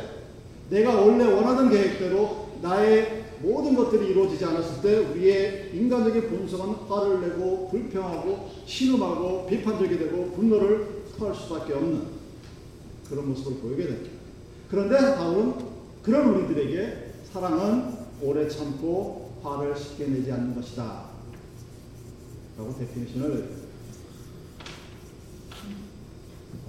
내가 0.71 1.01
원래 1.01 1.25
원하던 1.25 1.71
계획대로 1.71 2.49
나의 2.63 3.23
모든 3.43 3.75
것들이 3.75 4.11
이루어지지 4.11 4.45
않았을 4.45 4.83
때 4.83 4.99
우리의 4.99 5.71
인간적인 5.75 6.29
본성은 6.29 6.75
화를 6.89 7.21
내고 7.21 7.69
불평하고 7.71 8.51
신음하고 8.67 9.47
비판적이 9.47 9.99
되고 9.99 10.31
분노를 10.31 11.02
토할 11.23 11.37
수밖에 11.37 11.75
없는 11.75 12.09
그런 13.09 13.29
모습을 13.29 13.61
보이게 13.61 13.87
됩니다. 13.87 14.11
그런데 14.69 15.15
바울은 15.15 15.55
그런 16.03 16.35
우리들에게 16.35 17.13
사랑은 17.33 17.97
오래 18.21 18.49
참고 18.49 19.39
화를 19.41 19.77
쉽게 19.77 20.09
내지 20.09 20.33
않는 20.33 20.57
것이다. 20.57 21.11
라고 22.59 22.77
데피니션을 22.77 23.63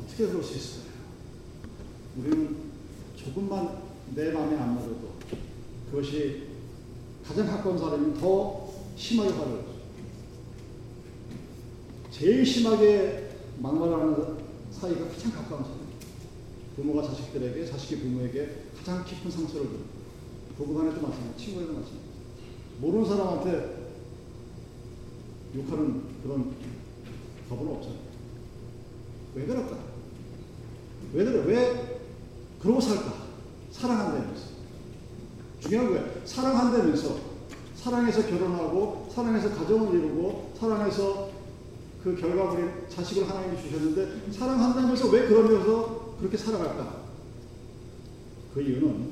어떻게 0.04 0.28
그럴 0.28 0.44
수 0.44 0.56
있어요? 0.56 0.84
우리는 2.20 2.56
조금만 3.16 3.82
내 4.14 4.32
마음에 4.32 4.56
안 4.58 4.76
맞아도 4.76 5.14
그것이 5.90 6.50
가장 7.26 7.48
가까운 7.48 7.78
사람이 7.80 8.20
더 8.20 8.72
심하게 8.96 9.32
화를. 9.32 9.64
제일 12.12 12.46
심하게 12.46 13.32
막말하는 13.60 14.43
사이가 14.80 15.08
가장 15.08 15.32
가까운 15.32 15.64
사람. 15.64 15.80
부모가 16.76 17.08
자식들에게, 17.08 17.66
자식이 17.66 18.02
부모에게 18.02 18.64
가장 18.78 19.06
깊은 19.06 19.30
상처를 19.30 19.68
줍니다. 19.68 19.86
부부 20.58 20.74
간에도 20.74 21.02
마찬가지, 21.02 21.46
친구에도 21.46 21.74
마찬가지. 21.74 22.02
모르는 22.80 23.06
사람한테 23.06 23.84
욕하는 25.56 26.04
그런 26.24 26.52
법은 27.50 27.68
없잖아요. 27.68 28.00
왜 29.36 29.46
그럴까? 29.46 29.78
왜 31.14 31.26
그래? 31.26 31.44
왜 31.46 32.00
그러고 32.60 32.82
살까? 32.82 33.28
사랑한다는 33.72 34.34
것이. 34.34 34.46
중요한 35.62 35.90
거예요. 35.90 36.26
사랑한다면서 36.26 37.18
사랑해서 37.76 38.26
결혼하고 38.28 39.10
사랑해서 39.14 39.50
가정을 39.54 40.00
이루고 40.00 40.54
사랑해서 40.60 41.33
그 42.04 42.16
결과물인 42.16 42.90
자식을 42.90 43.30
하나님이 43.30 43.62
주셨는데 43.62 44.32
사랑한다면서 44.32 45.08
왜 45.10 45.26
그러면서 45.26 46.16
그렇게 46.20 46.36
살아갈까? 46.36 47.04
그 48.54 48.62
이유는 48.62 49.10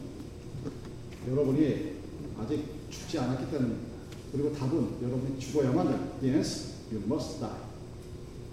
여러분이 1.29 1.93
아직 2.38 2.65
죽지 2.89 3.17
않았기 3.19 3.50
때문입니다. 3.50 3.91
그리고 4.33 4.53
답은 4.53 4.89
여러분이 5.01 5.39
죽어야만 5.39 5.88
됩니다. 5.88 6.13
Yes, 6.21 6.74
you 6.91 7.01
must 7.05 7.39
die. 7.39 7.55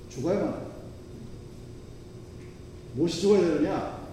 죽어야만. 0.08 0.68
무엇이 2.94 3.20
죽어야 3.20 3.40
되느냐? 3.40 4.08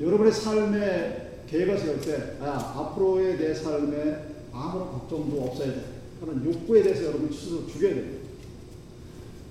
여러분의 0.00 0.32
삶에 0.32 1.44
계획을 1.46 1.78
세울 1.78 2.00
때, 2.00 2.36
아, 2.40 2.74
앞으로의 2.76 3.38
내 3.38 3.54
삶에 3.54 4.34
아무런 4.52 4.92
걱정도 4.92 5.42
없어야 5.42 5.72
돼. 5.72 5.94
하는 6.20 6.44
욕구에 6.44 6.82
대해서 6.82 7.04
여러분 7.04 7.30
스스로 7.32 7.66
죽여야 7.66 7.94
돼요. 7.94 8.23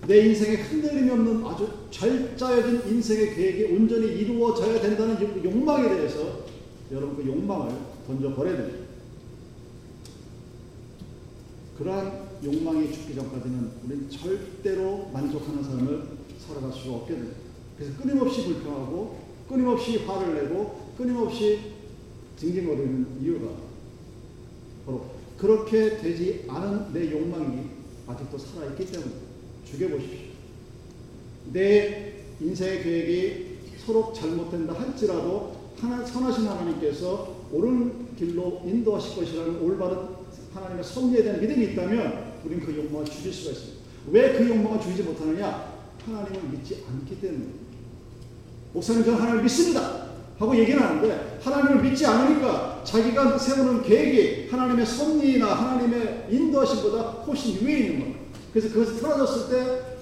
내 0.08 0.26
인생에 0.26 0.56
흔들림이 0.56 1.10
없는 1.12 1.46
아주 1.46 1.70
잘 1.90 2.36
짜여진 2.36 2.82
인생의 2.90 3.36
계획이 3.36 3.74
온전히 3.74 4.08
이루어져야 4.08 4.82
된다는 4.82 5.18
욕망에 5.44 5.88
대해서 5.88 6.44
여러분 6.92 7.16
그 7.16 7.26
욕망을 7.26 7.74
던져버려야 8.06 8.58
됩니다. 8.58 8.84
그러한 11.78 12.30
욕망이 12.44 12.92
죽기 12.92 13.16
전까지는 13.16 13.72
우리는 13.86 14.10
절대로 14.10 15.10
만족하는 15.14 15.64
삶을 15.64 16.04
살아갈 16.46 16.74
수가 16.74 16.96
없게 16.98 17.14
됩니다. 17.16 17.38
그래서 17.78 17.98
끊임없이 18.02 18.44
불평하고 18.46 19.24
끊임없이 19.48 19.98
화를 20.00 20.36
내고 20.36 20.94
끊임없이 20.98 21.60
징징거리는 22.38 23.22
이유가 23.22 23.48
바로 24.86 25.06
그렇게 25.38 25.98
되지 25.98 26.46
않은 26.48 26.92
내 26.94 27.10
욕망이 27.12 27.70
아직도 28.06 28.38
살아있기 28.38 28.86
때문에 28.86 29.33
죽여보십시오. 29.70 30.20
내 31.52 32.14
인생의 32.40 32.84
계획이 32.84 33.46
서로 33.86 34.14
잘못된다 34.14 34.74
할지라도 34.74 35.56
하나, 35.80 36.06
선하신 36.06 36.48
하나님께서 36.48 37.36
옳은 37.52 38.16
길로 38.18 38.62
인도하실 38.66 39.16
것이라는 39.16 39.62
올바른 39.62 39.98
하나님의 40.54 40.84
섭리에 40.84 41.24
대한 41.24 41.42
믿음이 41.42 41.66
있다면 41.72 42.34
우리는 42.46 42.66
그 42.66 42.76
욕망을 42.76 43.06
죽일 43.06 43.34
수가 43.34 43.52
있습니다. 43.52 43.84
왜 44.12 44.38
그 44.38 44.48
욕망을 44.48 44.82
죽이지 44.82 45.04
못하느냐? 45.04 45.74
하나님을 46.06 46.50
믿지 46.52 46.84
않기 46.90 47.20
때문에. 47.22 47.46
목사님 48.74 49.04
저는 49.04 49.18
하나님을 49.20 49.44
믿습니다. 49.44 50.04
하고 50.38 50.58
얘기는 50.58 50.82
하는데 50.82 51.40
하나님을 51.42 51.84
믿지 51.84 52.06
않으니까 52.06 52.82
자기가 52.84 53.38
세우는 53.38 53.84
계획이 53.84 54.50
하나님의 54.50 54.86
섭리나 54.86 55.54
하나님의 55.54 56.28
인도하심보다 56.32 57.02
훨씬 57.26 57.66
위에 57.66 57.80
있는 57.80 58.00
거예요. 58.00 58.16
그래서 58.54 58.72
그것이 58.72 59.00
틀어졌을 59.00 59.50
때 59.50 59.98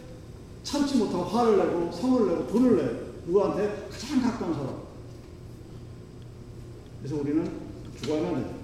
참지 0.63 0.97
못하고 0.97 1.23
화를 1.23 1.57
내고 1.57 1.89
성을 1.91 2.27
내고 2.27 2.47
돈을 2.47 2.75
내고 2.75 3.11
누구한테 3.25 3.87
가장 3.89 4.21
가까운 4.21 4.53
사람. 4.53 4.81
그래서 6.99 7.15
우리는 7.15 7.49
죽어야만 8.01 8.33
된다. 8.35 8.61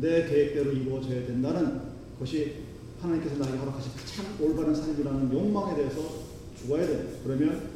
내 0.00 0.28
계획대로 0.28 0.70
이루어져야 0.72 1.26
된다는 1.26 1.80
것이 2.20 2.64
하나님께서 3.00 3.36
나에게 3.36 3.56
허락하신 3.56 3.92
참 4.04 4.36
올바른 4.40 4.74
삶이라는 4.74 5.32
욕망에 5.32 5.76
대해서 5.76 6.00
죽어야 6.60 6.86
돼. 6.86 7.20
그러면 7.24 7.70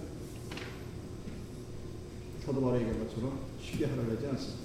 사도 2.44 2.60
바울이 2.60 2.82
얘기한 2.82 3.06
것처럼 3.06 3.40
쉽게 3.60 3.86
하락하지 3.86 4.26
않습니다. 4.26 4.62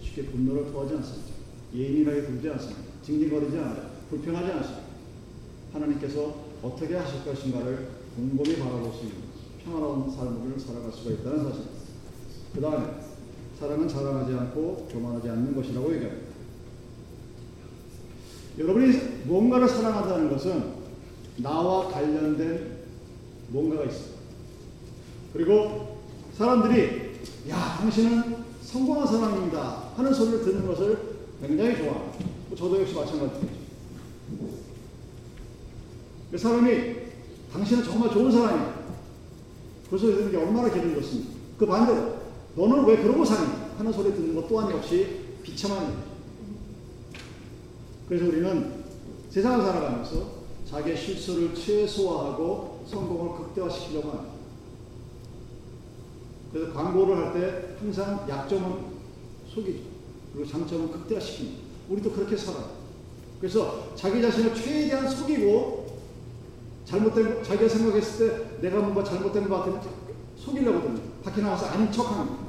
쉽게 0.00 0.24
분노를 0.26 0.72
토하지 0.72 0.94
않습니다. 0.94 1.32
예민하게 1.74 2.22
굴지 2.22 2.48
않습니다. 2.50 2.93
징징거리지 3.04 3.58
않아요. 3.58 3.90
불평하지 4.10 4.52
않습니다. 4.52 4.84
하나님께서 5.72 6.34
어떻게 6.62 6.94
하실 6.94 7.24
것인가를 7.24 7.88
곰곰이 8.16 8.56
바라볼 8.56 8.92
수 8.92 9.02
있는 9.02 9.16
평화로운 9.64 10.10
삶을 10.10 10.58
살아갈 10.58 10.92
수가 10.92 11.10
있다는 11.10 11.44
사실입니다. 11.44 11.84
그 12.54 12.60
다음에 12.60 12.86
사랑은 13.58 13.88
자랑하지 13.88 14.32
않고 14.32 14.88
교만하지 14.90 15.28
않는 15.28 15.54
것이라고 15.54 15.94
얘기합니다. 15.94 16.24
여러분이 18.58 18.96
뭔가를 19.24 19.68
사랑한다는 19.68 20.30
것은 20.30 20.74
나와 21.38 21.88
관련된 21.88 22.84
뭔가가 23.48 23.84
있어요. 23.84 24.14
그리고 25.32 25.98
사람들이 26.36 27.14
야 27.48 27.76
당신은 27.80 28.44
성공한 28.62 29.06
사람입니다 29.06 29.90
하는 29.96 30.14
소리를 30.14 30.44
듣는 30.44 30.66
것을 30.66 30.98
굉장히 31.40 31.76
좋아합니다. 31.76 32.33
저도 32.56 32.80
역시 32.80 32.94
마찬가지입니다. 32.94 33.54
그 36.30 36.38
사람이 36.38 36.94
당신은 37.52 37.84
정말 37.84 38.10
좋은 38.10 38.30
사람이야. 38.30 38.84
그 39.90 39.98
듣는 39.98 40.30
게 40.30 40.36
얼마나 40.36 40.72
기분 40.72 40.94
좋습니까? 40.94 41.30
그 41.58 41.66
반대로 41.66 42.16
너는 42.56 42.84
왜 42.84 42.96
그러고 42.96 43.24
사니? 43.24 43.48
하는 43.76 43.92
소리 43.92 44.12
듣는 44.14 44.34
것 44.34 44.48
또한 44.48 44.70
역시 44.70 45.20
비참한 45.42 45.84
일이죠. 45.84 46.02
그래서 48.08 48.26
우리는 48.26 48.84
세상을 49.30 49.64
살아가면서 49.64 50.44
자기의 50.68 50.96
실수를 50.96 51.54
최소화하고 51.54 52.84
성공을 52.88 53.36
극대화시키려고 53.38 54.10
합니다. 54.10 54.34
그래서 56.52 56.72
광고를 56.72 57.16
할 57.16 57.32
때 57.32 57.76
항상 57.80 58.26
약점은 58.28 58.78
속이죠. 59.48 59.80
그리고 60.32 60.48
장점은 60.48 60.90
극대화시킵니다. 60.92 61.63
우리도 61.88 62.12
그렇게 62.12 62.36
살아요. 62.36 62.84
그래서 63.40 63.94
자기 63.94 64.22
자신을 64.22 64.54
최대한 64.54 65.08
속이고 65.08 65.84
잘못된 66.84 67.42
자기가 67.42 67.68
생각했을 67.68 68.28
때 68.28 68.68
내가 68.68 68.80
뭔가 68.80 69.02
잘못된 69.02 69.48
것 69.48 69.58
같으면 69.58 69.80
속이려고 70.36 70.82
듭니다. 70.82 71.06
밖에 71.22 71.40
나와서 71.42 71.66
아닌 71.66 71.90
척합니다. 71.90 72.44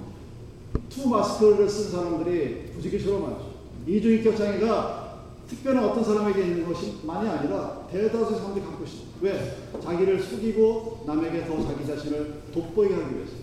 two 0.89 1.09
mask를 1.09 1.69
쓴 1.69 1.91
사람들이 1.91 2.71
부지기수로 2.73 3.23
많죠. 3.23 3.51
이중인격 3.87 4.37
장애가 4.37 5.05
특별한 5.47 5.83
어떤 5.83 6.03
사람에게 6.03 6.41
있는 6.41 6.65
것이만이 6.65 7.29
아니라 7.29 7.87
대다수의 7.91 8.39
사람들이 8.39 8.65
갖고 8.65 8.83
있습니다. 8.83 9.17
왜? 9.21 9.57
자기를 9.81 10.19
속이고 10.19 11.03
남에게 11.05 11.45
더 11.45 11.61
자기 11.67 11.85
자신을 11.85 12.41
돋보이게 12.53 12.95
하기 12.95 13.15
위해서. 13.15 13.33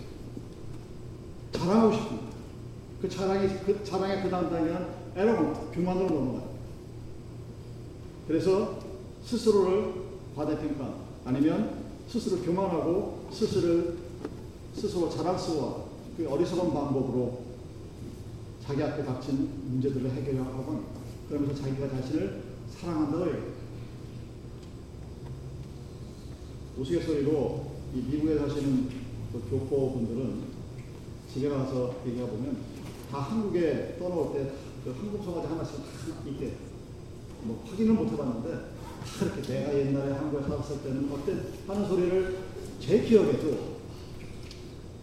자랑하고 1.53 1.93
싶습니다. 1.93 2.27
그 3.01 3.09
자랑이, 3.09 3.49
그 3.65 3.85
자랑의 3.85 4.23
그 4.23 4.31
다음 4.31 4.51
단계는 4.51 5.02
arrogant, 5.17 5.73
교만으로 5.73 6.09
넘어가요. 6.09 6.53
그래서 8.27 8.79
스스로를 9.25 9.93
과대평가 10.35 10.95
아니면 11.25 11.83
스스로 12.09 12.43
교만하고 12.43 13.29
스스로 13.31 13.95
스스로 14.75 15.11
자랑스러워 15.11 15.91
그 16.17 16.29
어리석은 16.29 16.73
방법으로 16.73 17.43
자기 18.65 18.83
앞에 18.83 19.05
닥친 19.05 19.51
문제들을 19.71 20.11
합니다. 20.11 21.01
그러면서 21.29 21.63
자기가 21.63 21.91
자신을 21.91 22.43
사랑한다고 22.71 23.27
해요. 23.27 23.53
우스갯소리로 26.79 27.73
이 27.95 27.99
미국에 27.99 28.39
사시는 28.39 28.89
그 29.33 29.43
교포분들은 29.51 30.53
집에 31.33 31.49
가서 31.49 31.97
얘기해 32.07 32.27
보면 32.27 32.57
다 33.11 33.19
한국에 33.19 33.97
떠나올 33.99 34.33
때 34.33 34.53
그 34.85 34.91
한국 34.99 35.25
서가지 35.25 35.47
하나씩 35.49 35.77
다 35.77 36.29
있게 36.29 36.57
뭐 37.43 37.65
확인을 37.69 37.95
못 37.95 38.11
해봤는데 38.11 38.51
다 38.51 39.25
이렇게 39.25 39.43
내가 39.43 39.79
옛날에 39.79 40.13
한국에 40.13 40.43
살았을 40.49 40.83
때는 40.83 41.11
어때? 41.13 41.37
하는 41.67 41.89
소리를 41.89 42.39
제 42.81 43.01
기억에도 43.03 43.73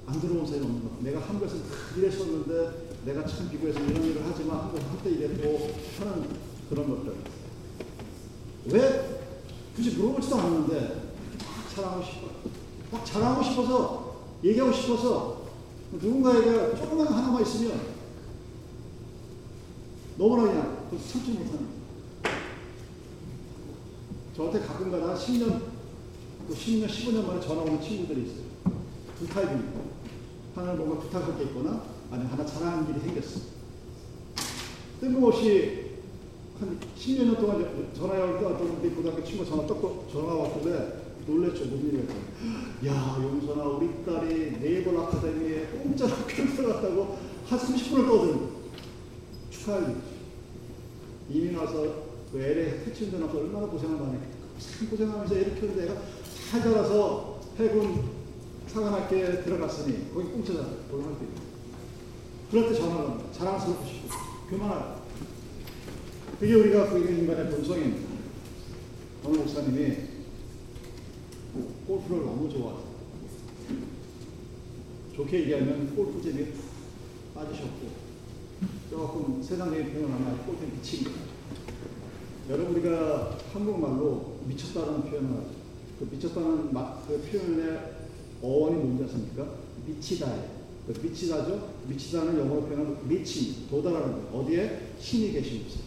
안 0.05 0.19
들어온 0.19 0.45
사람이 0.45 0.65
없는 0.65 0.83
것 0.83 1.03
내가 1.03 1.21
한국에서 1.21 1.55
이랬었는데 1.97 2.89
내가 3.05 3.25
참 3.25 3.49
미국에서 3.49 3.79
이런 3.79 4.03
일을 4.03 4.21
하지만 4.25 4.57
한국 4.57 4.79
한때 4.81 5.11
이랬고 5.11 5.69
하는 5.99 6.27
그런 6.69 6.89
것들. 6.89 7.13
왜? 8.65 9.19
굳이 9.75 9.91
물어보지도 9.91 10.35
않았는데 10.35 11.11
막 11.39 11.75
자랑하고 11.75 12.03
싶어 12.03 12.27
막 12.91 13.05
자랑하고 13.05 13.43
싶어서 13.43 14.15
얘기하고 14.43 14.73
싶어서 14.73 15.43
누군가에게 15.93 16.75
조금만 16.75 17.07
하나만 17.07 17.41
있으면 17.43 17.98
너무나 20.19 20.43
그냥 20.43 20.89
참지 20.91 21.31
못하는 21.31 21.79
저한테 24.35 24.59
가끔가다 24.59 25.15
10년, 25.15 25.61
또 26.45 26.53
10년, 26.53 26.87
15년 26.87 27.25
만에 27.25 27.39
전화 27.39 27.61
오는 27.61 27.81
친구들이 27.81 28.23
있어요. 28.23 28.43
두 29.17 29.25
타입입니다. 29.27 29.79
하나는 30.55 30.77
뭔가 30.77 30.99
부탁할 31.03 31.37
게 31.37 31.45
있거나 31.45 31.83
아니면 32.11 32.31
하나 32.33 32.45
잘하는 32.45 32.89
일이 32.89 32.99
생겼어. 32.99 33.39
뜬금없이 34.99 35.91
한 36.59 36.77
10년 36.97 37.23
년 37.23 37.35
동안 37.37 37.89
전화 37.95 38.19
연결 38.19 38.51
어떤 38.53 38.77
우리 38.77 38.89
고등학교 38.89 39.23
친구 39.23 39.45
전화 39.45 39.65
떴고 39.65 40.07
전화 40.11 40.33
왔길래 40.33 40.99
놀랬죠. 41.27 41.63
무슨 41.63 41.87
일이었죠. 41.87 42.13
야, 42.87 43.17
용선아, 43.21 43.63
우리 43.63 44.03
딸이 44.05 44.59
네이버 44.59 45.01
아카데미에 45.01 45.65
공짜로 45.81 46.11
학교 46.15 46.55
들어갔다고 46.55 47.17
한 47.47 47.59
30분을 47.59 48.05
떠드는 48.05 48.58
일이죠. 49.77 50.01
이민 51.29 51.57
와서 51.57 52.09
그 52.31 52.39
LA 52.39 52.85
택시운전 52.85 53.21
와서 53.21 53.37
얼마나 53.39 53.67
고생을 53.67 53.97
많이 53.97 54.13
했겠다. 54.15 54.37
참 54.59 54.89
고생하면서 54.89 55.35
이렇게 55.35 55.59
하는데 55.59 55.81
내가 55.85 56.01
잘 56.49 56.61
자라서 56.63 57.41
해군 57.57 58.09
사관학교에 58.67 59.43
들어갔으니 59.43 60.13
거기 60.13 60.29
공짜잖아. 60.29 60.67
고등학교. 60.89 61.25
그럴 62.51 62.69
때 62.69 62.75
전화를 62.75 63.09
합니다. 63.09 63.31
자랑스럽고 63.31 63.85
싶고 63.85 64.07
교만하고. 64.49 64.99
그게 66.39 66.53
우리가 66.53 66.89
그 66.89 66.99
인간의 66.99 67.51
본성입니다. 67.51 68.09
어느 69.25 69.37
목사님이 69.37 69.97
골프를 71.87 72.25
너무 72.25 72.49
좋아해요. 72.49 72.89
좋게 75.15 75.41
얘기하면 75.41 75.95
골프 75.95 76.21
재미에 76.21 76.45
푹 76.45 76.63
빠지셨고 77.35 77.98
조금 78.89 79.41
세상적인 79.41 79.93
표현을 79.93 80.15
하면 80.15 80.45
골프에 80.45 80.67
미친 80.67 81.03
거예요. 81.03 81.19
여러분 82.49 82.75
우리가 82.75 83.37
한국말로 83.53 84.39
미쳤다는 84.47 85.03
표현을 85.03 85.29
하죠. 85.29 85.49
그 85.99 86.07
미쳤다는 86.11 86.73
마, 86.73 87.01
그 87.07 87.19
표현의 87.21 87.79
어원이 88.41 88.75
뭔지 88.75 89.03
아십니까? 89.03 89.47
미치다예요. 89.85 90.59
그 90.87 90.99
미치다죠? 91.03 91.73
미치다는 91.87 92.39
영어로 92.39 92.61
표현하면 92.63 93.07
미친, 93.07 93.67
도달하는 93.69 94.13
거예요. 94.13 94.27
어디에? 94.33 94.93
신이 94.99 95.31
계신 95.33 95.63
곳에. 95.63 95.79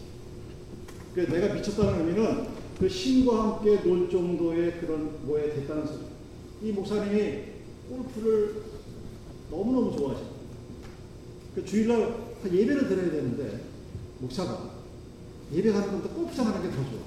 그 1.13 1.21
내가 1.21 1.53
미쳤다는 1.53 1.99
의미는 1.99 2.47
그 2.79 2.87
신과 2.87 3.57
함께 3.57 3.81
놀 3.83 4.09
정도의 4.09 4.79
그런 4.79 5.25
뭐에 5.25 5.53
됐다는 5.53 5.85
소리. 5.85 5.99
이 6.63 6.71
목사님이 6.71 7.39
골프를 7.89 8.63
너무너무 9.51 9.95
좋아하셔. 9.97 10.21
그 11.53 11.65
주일날 11.65 12.32
예배를 12.51 12.87
드려야 12.87 13.11
되는데 13.11 13.63
목사가 14.19 14.71
예배 15.51 15.71
가는 15.71 16.01
것보다 16.01 16.43
가는 16.43 16.61
게 16.63 16.69
더 16.69 16.75
좋아. 16.89 16.99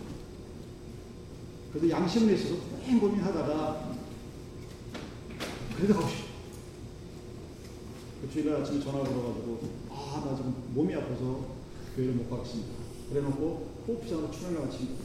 그래도 1.73 1.91
양심은 1.91 2.35
있어서 2.35 2.55
고민 2.83 3.01
고민하다가 3.01 3.95
그래도 5.77 5.95
가고 5.95 6.09
싶어. 6.09 6.27
그 8.23 8.31
주일날 8.33 8.63
아침에 8.63 8.81
전화 8.81 8.99
걸어가지고 8.99 9.61
아 9.91 10.23
나 10.25 10.35
지금 10.35 10.55
몸이 10.75 10.95
아파서 10.95 11.47
교회를 11.95 12.15
못 12.15 12.31
가겠습니다. 12.31 12.71
그래놓고 13.11 13.69
골프장으로 13.87 14.31
출연을 14.31 14.61
마칩니다. 14.61 15.05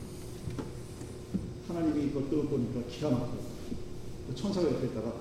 하나님이 1.67 2.06
이걸 2.08 2.30
끌어 2.30 2.44
보니까 2.44 2.82
기가 2.89 3.10
막혀요. 3.10 3.39
그 4.28 4.36
천사가 4.36 4.67
옆에 4.72 4.88
있다가 4.88 5.13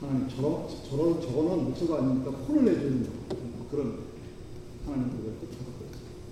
하나님 0.00 0.28
저런 0.28 0.66
저런 0.88 1.20
저거는 1.20 1.64
목소가 1.64 1.98
아니니까 1.98 2.30
혼을 2.30 2.64
내주는 2.64 3.04
거 3.04 3.66
그런 3.70 4.11
하나님 4.84 5.10
그걸 5.10 5.34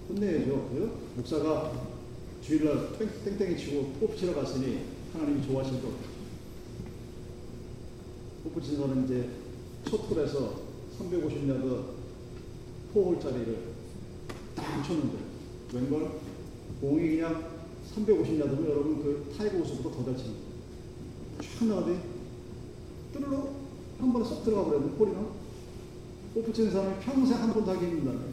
끝내야죠. 0.09 0.69
그래요? 0.71 0.91
목사가 1.17 1.73
주일날 2.43 2.99
땡, 2.99 3.39
땡이 3.39 3.57
치고 3.57 3.93
골프 4.01 4.17
치러 4.17 4.35
갔으니 4.35 4.81
하나님이 5.13 5.47
거 5.47 5.63
골프 8.43 8.61
치는 8.63 8.81
거는 8.81 9.05
이제 9.05 9.29
첫 9.85 9.99
홀에서 10.11 10.63
350야드 10.99 11.85
4홀짜리를 12.95 13.57
딱 14.55 14.83
쳤는데 14.83 15.19
웬걸 15.75 16.11
공이 16.81 17.17
그냥 17.17 17.61
350야드면 17.95 18.69
여러분 18.69 19.03
그 19.03 19.33
타이거 19.37 19.59
우즈보다 19.59 19.97
더 19.97 20.07
잘 20.07 20.17
치는 20.17 20.33
거예요. 20.33 20.51
쫙 21.59 21.65
나가더니 21.67 21.99
뚜루루 23.13 23.49
한 23.99 24.13
번에 24.13 24.25
쏙 24.25 24.45
들어가 24.45 24.65
버렸는데 24.65 24.97
골프 26.35 26.53
치는 26.53 26.71
사람이 26.73 27.01
평생 27.01 27.39
한 27.39 27.53
번도 27.53 27.71
하기 27.73 27.87
힘든다는. 27.87 28.30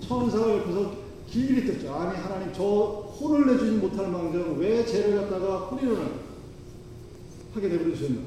천사가 0.00 0.58
옆에서 0.58 1.06
길게 1.30 1.64
듣죠. 1.64 1.94
아니 1.94 2.16
하나님 2.18 2.52
저 2.52 2.62
혼을 2.64 3.46
내주지 3.46 3.72
못할 3.78 4.10
망정 4.10 4.58
왜 4.58 4.84
죄를 4.84 5.16
갖다가 5.22 5.66
홀인원을 5.66 6.26
하게 7.54 7.68
되버리셨나? 7.68 8.20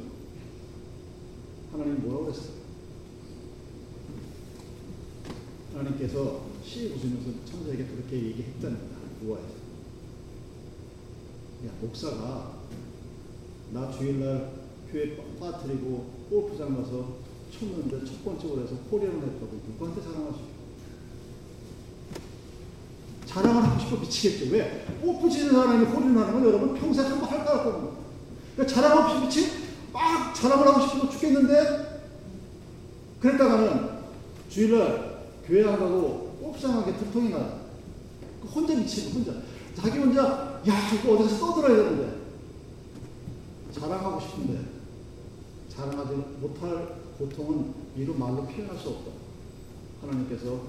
하나님 1.71 2.01
뭐라고 2.01 2.25
그랬어요? 2.25 2.59
하나님께서 5.73 6.41
시 6.65 6.87
웃으면서 6.87 7.45
천사에게 7.45 7.85
그렇게 7.85 8.15
얘기했다는 8.15 8.77
우아해서 9.23 9.49
야 11.67 11.71
목사가 11.81 12.59
나 13.71 13.91
주일날 13.91 14.51
교회 14.91 15.15
빠뜨리고 15.39 16.09
골프장 16.29 16.75
가서 16.75 17.17
쳤는데 17.51 18.03
첫 18.05 18.23
번째 18.25 18.47
홀에서 18.47 18.75
홀이런을 18.91 19.21
했다고 19.21 19.61
누구한테 19.67 20.01
자랑하시죠? 20.01 20.58
자랑을 23.39 23.63
하고 23.63 23.79
싶어 23.79 23.95
미치겠죠. 23.97 24.51
왜? 24.51 24.85
치는 25.29 25.51
사람이 25.51 25.85
홀을 25.85 26.17
하는 26.17 26.33
건 26.33 26.45
여러분 26.45 26.73
평생 26.73 27.05
한 27.05 27.19
번 27.19 27.29
할까 27.29 27.57
할까 27.57 27.91
그러니까 28.55 28.75
자랑하고 28.75 29.19
미치 29.21 29.69
막 29.93 30.33
자랑을 30.33 30.67
하고 30.67 30.85
싶어 30.85 31.09
죽겠는데 31.09 32.01
그랬다가는 33.21 33.99
주일날 34.49 35.27
교회 35.45 35.65
안 35.65 35.79
가고 35.79 36.37
가게 36.73 36.97
들통이 36.97 37.29
나요. 37.29 37.59
그 38.41 38.47
혼자 38.47 38.75
미치고 38.75 39.19
혼자 39.19 39.33
자기 39.75 39.99
혼자 39.99 40.21
야 40.67 40.89
이거 40.93 41.13
어디 41.13 41.23
가서 41.23 41.45
떠들어야 41.45 41.77
되는데 41.77 42.19
자랑하고 43.71 44.19
싶은데 44.19 44.61
자랑하지 45.69 46.13
못할 46.41 46.95
고통은 47.17 47.73
이루 47.95 48.13
말로 48.15 48.43
표현할 48.45 48.77
수 48.77 48.89
없다. 48.89 49.11
하나님께서 50.01 50.59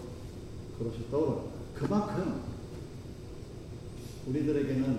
그러셨다고 0.78 1.52
그만큼 1.74 2.49
우리들에게는 4.26 4.98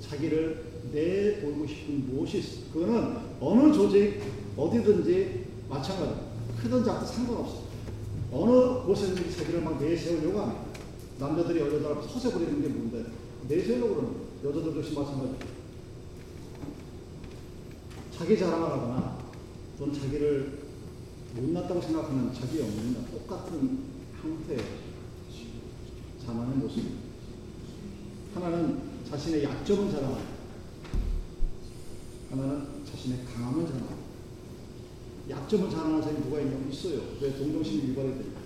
자기를 0.00 0.64
내보이고 0.92 1.66
싶은 1.66 2.06
무엇이 2.08 2.38
있어. 2.38 2.72
그거는 2.72 3.16
어느 3.40 3.72
조직, 3.72 4.20
어디든지 4.56 5.44
마찬가지. 5.68 6.20
크든 6.60 6.84
작든 6.84 7.06
상관없어. 7.06 7.64
어느 8.32 8.84
곳에든지 8.86 9.36
자기를 9.36 9.62
막 9.62 9.80
내세우려고 9.80 10.40
합니다. 10.40 10.64
남자들이 11.18 11.60
여자들 11.60 11.86
앞에 11.86 12.08
서세 12.08 12.32
부리는 12.32 12.60
게 12.60 12.68
뭔데? 12.68 13.04
내세우려고 13.48 13.94
그러는 13.94 14.12
거예요. 14.12 14.58
여자들 14.58 14.76
역시 14.78 14.94
마찬가지. 14.94 15.34
자기 18.16 18.38
자랑을 18.38 18.68
하거나 18.70 19.18
또는 19.78 19.94
자기를 19.94 20.64
못났다고 21.34 21.80
생각하는 21.80 22.32
자기 22.32 22.60
영혼이나 22.60 23.00
똑같은 23.10 23.78
형태의 24.22 24.60
자만의 26.24 26.56
모습입니다. 26.58 27.03
자신의 29.24 29.44
약점을 29.44 29.90
자랑합니다. 29.90 30.30
하나는 32.30 32.66
자신의 32.84 33.20
강함을 33.24 33.64
자랑합니다. 33.64 33.96
약점을 35.30 35.70
자랑하는 35.70 36.02
사람이 36.02 36.24
누가 36.24 36.40
있냐고 36.40 36.68
있어요. 36.70 37.00
왜 37.22 37.34
동정심이 37.34 37.88
유발이 37.88 38.08
됩니까? 38.08 38.40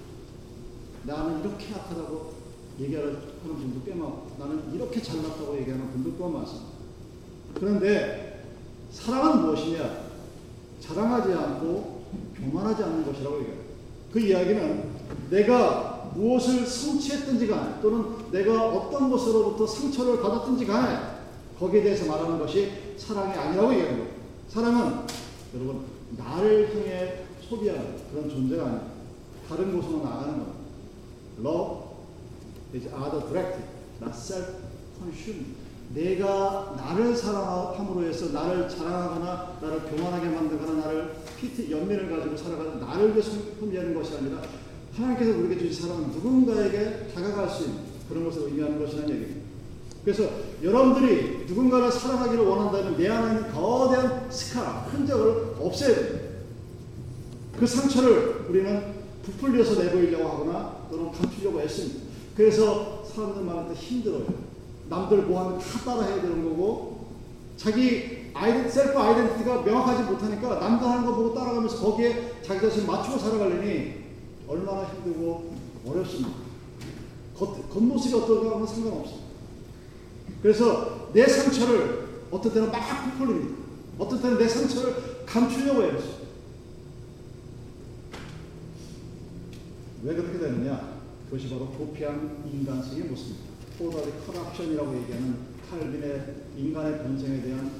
나는 1.02 1.40
이렇게 1.40 1.72
약하다고 1.72 2.32
얘기하는 2.78 3.18
분도 3.42 3.82
꽤 3.84 3.92
많고 3.92 4.36
나는 4.38 4.72
이렇게 4.72 5.02
잘났다고 5.02 5.58
얘기하는 5.58 5.90
분도 5.90 6.16
꽤 6.16 6.32
많습니다. 6.32 6.68
그런데 7.54 8.44
사랑은 8.92 9.42
무엇이냐? 9.42 10.10
자랑하지 10.78 11.32
않고 11.32 12.04
교만하지 12.36 12.84
않는 12.84 13.04
것이라고 13.04 13.40
얘기해요. 13.40 13.60
그 14.12 14.20
이야기는 14.20 14.90
내가 15.30 15.87
무엇을 16.14 16.66
성취했든지 16.66 17.46
간에 17.46 17.80
또는 17.80 18.30
내가 18.30 18.68
어떤 18.68 19.10
것으로부터 19.10 19.66
상처를 19.66 20.20
받았든지 20.20 20.66
간에 20.66 21.18
거기에 21.58 21.82
대해서 21.82 22.06
말하는 22.06 22.38
것이 22.38 22.70
사랑이 22.96 23.32
아니라고 23.32 23.72
얘기하는 23.72 23.98
거예요. 23.98 24.12
사랑은 24.48 25.06
여러분 25.54 25.84
나를 26.16 26.74
향해 26.74 27.24
소비하는 27.48 27.96
그런 28.10 28.28
존재가 28.28 28.64
아니에요. 28.64 28.82
다른 29.48 29.80
곳으로 29.80 30.02
나가는 30.04 30.32
겁니다. 30.32 30.58
Love 31.40 31.88
is 32.74 32.86
other 32.88 33.20
directed, 33.26 33.64
not 34.00 34.14
self-consumed. 34.14 35.54
내가 35.94 36.74
나를 36.76 37.16
사랑함으로 37.16 38.06
해서 38.06 38.26
나를 38.30 38.68
자랑하거나 38.68 39.58
나를 39.62 39.80
교만하게 39.84 40.28
만들거나 40.28 40.84
나를 40.84 41.14
피트 41.38 41.70
연민을 41.70 42.10
가지고 42.10 42.36
살아가는 42.36 42.78
나를 42.78 43.14
위해 43.14 43.22
소비하는 43.22 43.94
것이 43.94 44.16
아니라 44.16 44.42
하나님께서 44.98 45.38
우리에게 45.38 45.68
주신 45.68 45.88
사랑은 45.88 46.08
누군가에게 46.10 47.08
다가갈 47.14 47.48
수 47.48 47.64
있는 47.64 47.78
그런 48.08 48.24
것을 48.24 48.42
의미하는 48.44 48.78
것이라는 48.78 49.08
얘기입니다. 49.08 49.48
그래서 50.04 50.30
여러분들이 50.62 51.44
누군가를 51.46 51.92
사랑하기를 51.92 52.44
원한다면 52.44 52.96
내 52.96 53.08
안에 53.08 53.36
있는 53.36 53.52
거대한 53.52 54.30
스카, 54.30 54.86
흔적을 54.90 55.56
없애야 55.60 55.94
됩니다. 55.94 56.28
그 57.58 57.66
상처를 57.66 58.46
우리는 58.48 58.98
부풀려서 59.22 59.82
내보이려고 59.82 60.28
하거나 60.28 60.76
또는 60.90 61.12
감추려고 61.12 61.60
애씁니다. 61.60 62.00
그래서 62.36 63.04
사람들 63.04 63.42
말할 63.42 63.68
때 63.68 63.74
힘들어요. 63.74 64.24
남들 64.88 65.22
뭐하면 65.22 65.58
다 65.58 65.78
따라해야 65.84 66.22
되는 66.22 66.44
거고 66.44 67.08
자기 67.56 68.30
아이덴 68.32 68.70
셀프 68.70 68.98
아이덴티티가 68.98 69.62
명확하지 69.62 70.04
못하니까 70.04 70.60
남들 70.60 70.86
하는 70.88 71.04
거 71.04 71.14
보고 71.14 71.34
따라가면서 71.34 71.78
거기에 71.78 72.40
자기 72.42 72.60
자신을 72.60 72.86
맞추고 72.86 73.18
살아가려니 73.18 74.07
얼마나 74.48 74.84
힘들고 74.84 75.54
어렵습니까? 75.86 76.32
겉, 77.36 77.70
겉모습이 77.70 78.14
어떤가 78.14 78.56
하면 78.56 78.66
상관없습니다. 78.66 79.28
그래서 80.42 81.10
내 81.12 81.26
상처를 81.26 82.08
어떤 82.30 82.52
때는 82.52 82.72
막 82.72 83.12
부풀립니다. 83.12 83.56
어떤 83.98 84.22
때는 84.22 84.38
내 84.38 84.48
상처를 84.48 85.24
감추려고 85.26 85.82
해요. 85.82 85.98
왜 90.02 90.14
그렇게 90.14 90.38
되느냐? 90.38 90.98
그것이 91.26 91.50
바로 91.50 91.68
부패한 91.70 92.44
인간성의 92.50 93.04
모습입니다. 93.04 93.48
토달리 93.78 94.12
커럽션이라고 94.26 94.96
얘기하는 95.02 95.36
칼빈의 95.68 96.34
인간의 96.56 97.02
본성에 97.02 97.42
대한 97.42 97.70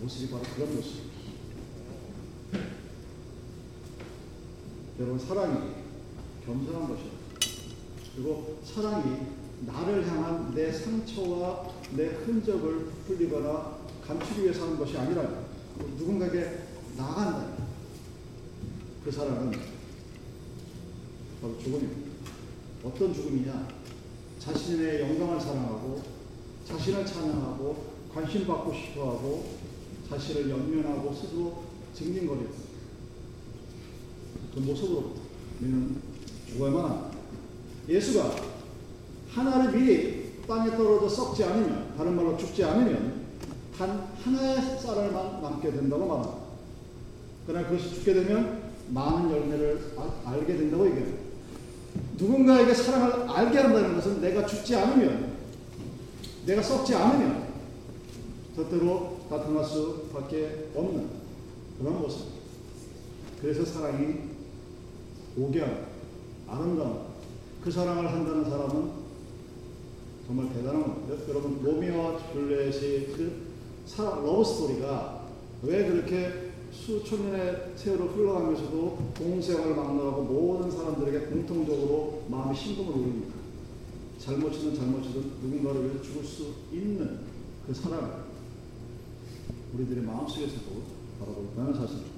모습이 0.00 0.30
바로 0.30 0.42
그런 0.54 0.74
모습입니다. 0.74 1.11
여러분 4.98 5.18
사랑이 5.18 5.70
겸손한 6.44 6.88
것입니다. 6.88 7.16
그리고 8.14 8.58
사랑이 8.62 9.26
나를 9.66 10.06
향한 10.06 10.54
내 10.54 10.70
상처와 10.70 11.70
내 11.96 12.06
흔적을 12.08 12.86
풀리거나 13.06 13.78
감추기 14.06 14.42
위해서 14.42 14.64
하는 14.64 14.78
것이 14.78 14.96
아니라 14.98 15.44
누군가에게 15.98 16.64
나간다. 16.96 17.52
그 19.04 19.10
사랑은 19.10 19.52
바로 21.40 21.58
죽음입니다. 21.58 22.12
어떤 22.84 23.14
죽음이냐? 23.14 23.68
자신의 24.38 25.00
영광을 25.00 25.40
사랑하고 25.40 26.02
자신을 26.66 27.06
찬양하고 27.06 27.92
관심 28.12 28.46
받고 28.46 28.74
싶어하고 28.74 29.56
자신을 30.10 30.50
연면하고 30.50 31.14
스스로 31.14 31.62
증진거리고 31.94 32.71
그 34.54 34.60
모습으로 34.60 35.14
우리는 35.60 35.96
죽어야만. 36.48 37.12
예수가 37.88 38.30
하나를 39.30 39.72
땅에 40.46 40.70
떨어져 40.76 41.08
썩지 41.08 41.44
않으면 41.44 41.94
다른 41.96 42.14
말로 42.14 42.36
죽지 42.36 42.64
않으면 42.64 43.22
단 43.76 44.08
하나의 44.22 44.78
쌀알만 44.78 45.40
남게 45.40 45.72
된다고 45.72 46.06
말합니다. 46.06 46.38
그러나 47.46 47.68
그것이 47.68 47.94
죽게 47.94 48.14
되면 48.14 48.72
많은 48.90 49.30
열매를 49.30 49.94
아, 49.96 50.20
알게 50.26 50.56
된다고 50.56 50.86
얘기합니다. 50.86 51.18
누군가에게 52.18 52.74
사랑을 52.74 53.28
알게 53.30 53.58
한다는 53.58 53.94
것은 53.96 54.20
내가 54.20 54.46
죽지 54.46 54.76
않으면 54.76 55.32
내가 56.46 56.62
썩지 56.62 56.94
않으면 56.94 57.52
절대로 58.54 59.20
나타날 59.30 59.64
수밖에 59.64 60.70
없는 60.74 61.08
그런 61.78 62.00
모습. 62.00 62.26
그래서 63.40 63.64
사랑이 63.64 64.31
고귀한 65.34 65.86
아름다운 66.46 67.00
그 67.62 67.70
사랑을 67.70 68.10
한다는 68.12 68.44
사람은 68.44 69.02
정말 70.26 70.52
대단한 70.52 70.82
겁니다. 70.82 71.14
여러분 71.28 71.62
로미오와 71.62 72.32
줄리엣의 72.32 73.06
그 73.08 73.42
사랑 73.86 74.24
love 74.24 74.44
story가 74.44 75.26
왜 75.62 75.86
그렇게 75.88 76.52
수천 76.72 77.22
년의 77.22 77.72
세월을 77.76 78.16
흘러가면서도 78.16 79.12
동서를 79.14 79.74
막론하고 79.74 80.22
모든 80.22 80.70
사람들에게 80.70 81.26
공통적으로 81.26 82.24
마음의 82.28 82.56
심금을 82.56 82.92
울립니다. 82.94 83.34
잘못이든 84.18 84.74
잘못이든 84.74 85.20
누군가를 85.42 85.84
위해 85.84 86.02
죽을 86.02 86.24
수 86.24 86.46
있는 86.72 87.20
그 87.66 87.74
사랑을 87.74 88.24
우리들의 89.74 90.04
마음속에서도 90.04 90.82
바라볼 91.18 91.44
있다는 91.52 91.74
사실입니다. 91.74 92.12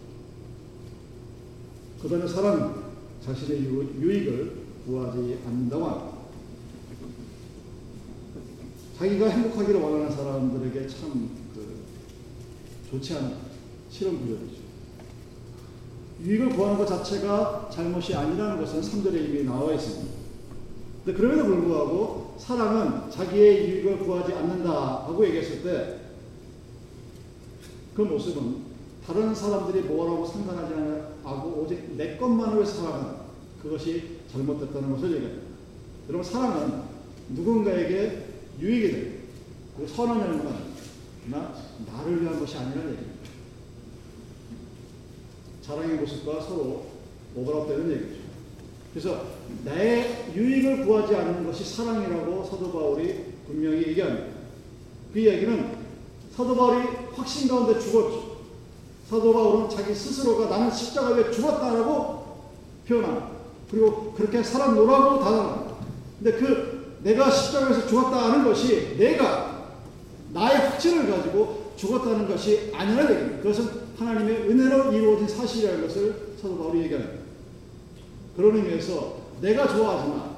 그 2.01 2.09
다음에 2.09 2.29
사랑은 2.29 2.84
자신의 3.25 3.63
유익을 3.65 4.53
구하지 4.87 5.39
않는다고 5.47 5.85
합니다. 5.85 6.19
자기가 8.99 9.29
행복하기를 9.29 9.81
원하는 9.81 10.11
사람들에게 10.15 10.87
참 10.89 11.45
그 11.55 11.85
좋지 12.91 13.15
않은 13.15 13.35
실험 13.91 14.21
구조이죠. 14.21 14.63
유익을 16.23 16.51
구하는 16.51 16.79
것 16.79 16.87
자체가 16.87 17.71
잘못이 17.73 18.15
아니라는 18.15 18.59
것은 18.59 18.81
3절에 18.81 19.29
이미 19.29 19.45
나와 19.45 19.73
있습니다. 19.73 20.15
근데 21.05 21.19
그럼에도 21.19 21.45
불구하고 21.45 22.37
사랑은 22.39 23.11
자기의 23.11 23.69
유익을 23.69 23.99
구하지 24.01 24.33
않는다 24.33 25.05
하고 25.07 25.25
얘기했을 25.27 25.63
때 25.63 26.05
그 27.95 28.03
모습은 28.03 28.57
다른 29.07 29.33
사람들이 29.33 29.83
뭐라고 29.83 30.27
상관하지 30.27 30.75
않 30.75 31.14
고 31.25 31.63
오직 31.63 31.97
내 31.97 32.17
위해서 32.57 32.83
살아가는 32.83 33.15
그것이 33.63 34.19
잘못됐다는 34.31 34.91
것을 34.93 35.15
얘기합니다. 35.15 35.43
여러분 36.09 36.23
사랑은 36.23 36.83
누군가에게 37.31 38.25
유익이 38.61 38.93
되고 38.93 39.11
그 39.79 39.87
선한 39.89 40.21
열매가 40.21 40.51
나 41.31 41.55
나를 41.87 42.23
위한 42.23 42.39
것이 42.39 42.57
아니라는 42.57 42.93
얘기입니다. 42.93 43.25
사랑의 45.63 45.97
모습과 45.97 46.43
서로 46.43 46.87
오버랩되는 47.37 47.91
얘기죠. 47.91 48.25
그래서 48.93 49.27
내 49.65 50.31
유익을 50.35 50.85
구하지 50.85 51.17
않는 51.17 51.45
것이 51.45 51.65
사랑이라고 51.65 52.45
사도 52.45 52.71
바울이 52.71 53.25
분명히 53.47 53.79
얘기합니다. 53.89 54.27
그 55.13 55.25
얘기는 55.25 55.77
사도 56.37 56.55
바울이 56.55 56.87
확신 57.15 57.49
가운데 57.49 57.81
죽었죠. 57.81 58.24
사도 59.09 59.33
바울은 59.33 59.69
자기 59.69 59.95
스스로가 59.95 60.49
나는 60.49 60.71
십자가에 60.71 61.31
죽었다라고 61.31 62.25
표현합니다. 62.89 63.29
그리고 63.71 64.13
그렇게 64.13 64.43
살아노라고 64.43 65.21
단언합니다. 65.21 65.77
근데 66.19 66.39
그 66.39 66.99
내가 67.03 67.31
십자가에서 67.31 67.87
죽었다 67.87 68.33
하는 68.33 68.45
것이 68.45 68.97
내가 68.97 69.69
나의 70.33 70.57
확신을 70.57 71.11
가지고 71.11 71.73
죽었다는 71.77 72.29
것이 72.29 72.71
아니라는 72.75 73.11
얘기입니다. 73.11 73.43
그것은 73.43 73.85
하나님의 73.99 74.51
은혜로 74.51 74.93
이루어진 74.93 75.29
사실이라는 75.29 75.83
것을 75.87 76.35
사도 76.41 76.59
바울이 76.59 76.83
얘기합니다. 76.83 77.13
그런 78.37 78.57
의미에서 78.57 79.17
내가 79.41 79.69
좋아하지만 79.69 80.35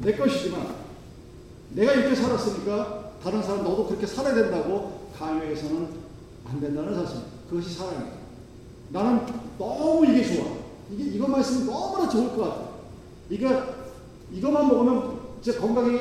내 0.00 0.12
것이지만 0.12 0.74
내가 1.70 1.92
이렇게 1.92 2.14
살았으니까 2.14 3.12
다른 3.22 3.42
사람 3.42 3.62
너도 3.62 3.86
그렇게 3.86 4.06
살아야 4.06 4.34
된다고 4.34 5.10
강요해서는 5.16 6.01
안 6.44 6.60
된다는 6.60 6.94
사실. 6.94 7.22
그것이 7.48 7.74
사랑이에요. 7.74 8.22
나는 8.90 9.26
너무 9.58 10.06
이게 10.06 10.24
좋아. 10.24 10.56
이게 10.90 11.04
이것만 11.16 11.40
있으면 11.40 11.66
너무나 11.66 12.08
좋을 12.08 12.36
것 12.36 12.42
같아. 12.42 12.70
이거 13.30 13.74
이것만 14.32 14.68
먹으면 14.68 15.20
제 15.42 15.52
건강이 15.52 15.98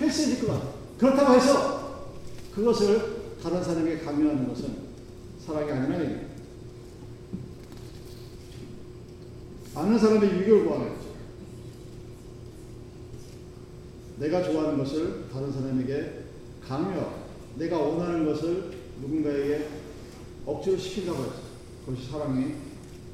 헬스해질 0.00 0.46
것 0.46 0.52
같아. 0.54 0.68
그렇다고 0.98 1.34
해서 1.34 2.06
그것을 2.54 3.22
다른 3.42 3.62
사람에게 3.62 3.98
강요하는 4.04 4.48
것은 4.48 4.76
사랑이 5.44 5.70
아니라. 5.70 6.32
아는 9.74 9.98
사람의 9.98 10.30
유익을 10.30 10.64
구하는 10.64 10.88
거죠. 10.90 11.02
내가 14.18 14.42
좋아하는 14.42 14.78
것을 14.78 15.24
다른 15.32 15.50
사람에게 15.50 16.22
강요, 16.62 17.22
내가 17.56 17.78
원하는 17.78 18.26
것을 18.26 18.70
누군가에게 19.00 19.81
억지로 20.44 20.76
시킨다고 20.76 21.22
했어. 21.22 21.34
그것이 21.86 22.08
사랑이 22.08 22.54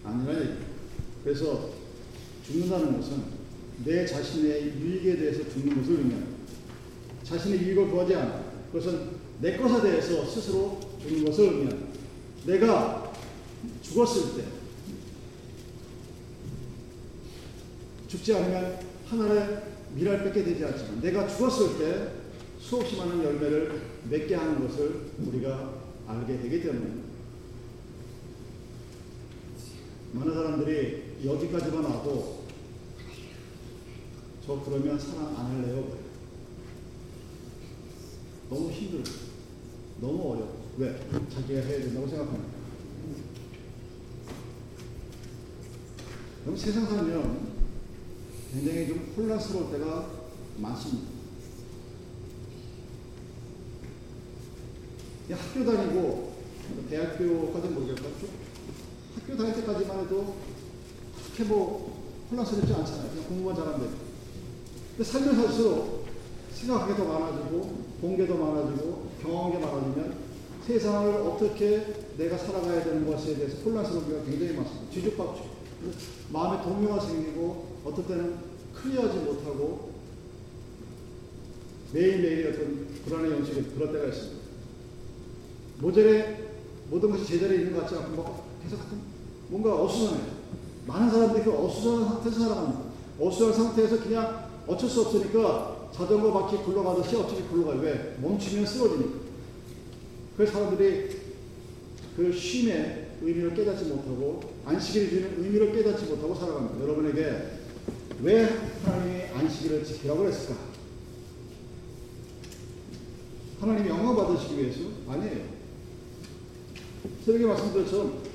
아니라. 0.04 0.56
그래서 1.22 1.70
죽는다는 2.46 3.00
것은 3.00 3.22
내 3.84 4.06
자신의 4.06 4.78
유익에 4.78 5.16
대해서 5.16 5.48
죽는 5.48 5.76
것을 5.76 5.98
의미합니다. 5.98 6.38
자신의 7.24 7.60
유익을 7.60 7.90
구하지 7.90 8.14
않아. 8.14 8.44
그것은 8.72 9.10
내 9.40 9.56
것에 9.56 9.82
대해서 9.82 10.24
스스로 10.24 10.80
죽는 11.02 11.24
것을 11.26 11.44
의미합니다. 11.44 11.86
내가 12.46 13.12
죽었을 13.82 14.36
때 14.36 14.48
죽지 18.08 18.34
않으면 18.34 18.78
하늘의 19.06 19.62
미랄 19.94 20.24
뺏게 20.24 20.44
되지 20.44 20.64
않지만 20.64 21.00
내가 21.00 21.26
죽었을 21.28 21.78
때 21.78 22.12
수없이 22.60 22.96
많은 22.96 23.22
열매를 23.22 23.80
맺게 24.08 24.34
하는 24.34 24.66
것을 24.66 25.10
우리가 25.26 25.74
알게 26.06 26.38
되기 26.40 26.62
때문에 26.62 27.08
많은 30.12 30.34
사람들이 30.34 31.24
여기까지만 31.24 31.84
와도 31.84 32.44
저 34.46 34.60
그러면 34.64 34.98
사랑 34.98 35.36
안 35.36 35.46
할래요. 35.46 35.98
너무 38.48 38.70
힘들고 38.70 39.10
너무 40.00 40.32
어려워. 40.32 40.72
왜? 40.78 40.98
자기가 41.28 41.60
해야 41.60 41.80
된다고 41.80 42.08
생각합니다. 42.08 42.58
그럼 46.44 46.56
세상 46.56 46.86
살면 46.86 47.48
굉장히 48.52 48.88
좀 48.88 49.12
혼란스러울 49.16 49.70
때가 49.72 50.10
많습니다. 50.56 51.18
학교 55.30 55.64
다니고 55.64 56.32
대학교까지 56.88 57.68
모르겠고 57.68 58.47
학교 59.18 59.36
다닐 59.36 59.54
때까지만 59.54 60.00
해도 60.00 60.36
그렇게 61.24 61.44
뭐 61.44 61.98
혼란스럽지 62.30 62.72
않잖아요. 62.72 63.10
그냥 63.10 63.24
공부만 63.26 63.56
잘하면 63.56 63.80
돼요. 63.80 63.90
근데 64.96 65.04
살면 65.04 65.34
살수록 65.34 66.06
생각하게 66.54 66.96
더 66.96 67.04
많아지고 67.04 67.88
더 68.00 68.34
많아지고 68.34 69.10
경험한 69.22 69.52
게 69.52 69.58
많아지면 69.58 70.28
세상을 70.66 71.14
어떻게 71.22 71.94
내가 72.16 72.36
살아가야 72.36 72.84
되는 72.84 73.06
것에 73.06 73.36
대해서 73.36 73.56
혼란스러운 73.64 74.06
게 74.06 74.30
굉장히 74.30 74.54
많습니다. 74.54 74.90
뒤죽박죽. 74.92 75.46
마음에 76.30 76.62
동요가 76.62 77.00
생기고 77.00 77.78
어떤 77.84 78.06
때는 78.06 78.36
클리어하지 78.74 79.18
못하고 79.20 79.92
매일매일 81.92 82.48
어떤 82.48 82.86
불안의 83.04 83.30
연속이 83.32 83.62
그럴 83.74 83.92
때가 83.92 84.06
있습니다. 84.08 84.38
모델에 85.78 86.50
모든 86.90 87.10
것이 87.10 87.24
제자리에 87.24 87.58
있는 87.58 87.74
것 87.74 87.82
같지 87.82 87.94
않고 87.94 88.10
뭐 88.16 88.48
계속 88.62 88.78
뭔가 89.48 89.82
어수선해요. 89.82 90.38
많은 90.86 91.10
사람들이 91.10 91.44
그 91.44 91.52
어수선한 91.52 92.08
상태에서 92.08 92.40
살아갑니다. 92.40 92.80
어수선한 93.20 93.54
상태에서 93.54 94.02
그냥 94.02 94.48
어쩔 94.66 94.88
수 94.88 95.02
없으니까 95.02 95.90
자전거 95.92 96.32
바퀴 96.32 96.62
굴러가듯이 96.62 97.16
어차피 97.16 97.42
굴러가요. 97.42 97.80
왜? 97.80 98.16
멈추면 98.20 98.66
쓰러지니까. 98.66 99.18
그래서 100.36 100.52
사람들이 100.52 101.16
그 102.16 102.32
쉼의 102.32 103.08
의미를 103.22 103.54
깨닫지 103.54 103.84
못하고 103.86 104.40
안식일을 104.64 105.08
주는 105.08 105.44
의미를 105.44 105.72
깨닫지 105.72 106.04
못하고 106.06 106.34
살아갑니다. 106.34 106.84
여러분에게 106.84 107.58
왜 108.22 108.44
하나님이 108.84 109.22
안식일을 109.34 109.84
지키라고 109.84 110.20
그랬을까? 110.20 110.54
하나님이 113.60 113.88
영광 113.88 114.16
받으시기 114.16 114.58
위해서? 114.58 114.80
아니에요. 115.08 115.58
새벽에 117.24 117.44
말씀드렸처럼 117.46 118.27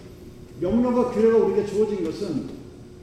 명령과 0.60 1.12
규례가 1.12 1.38
우리에게 1.38 1.66
주어진 1.66 2.04
것은 2.04 2.50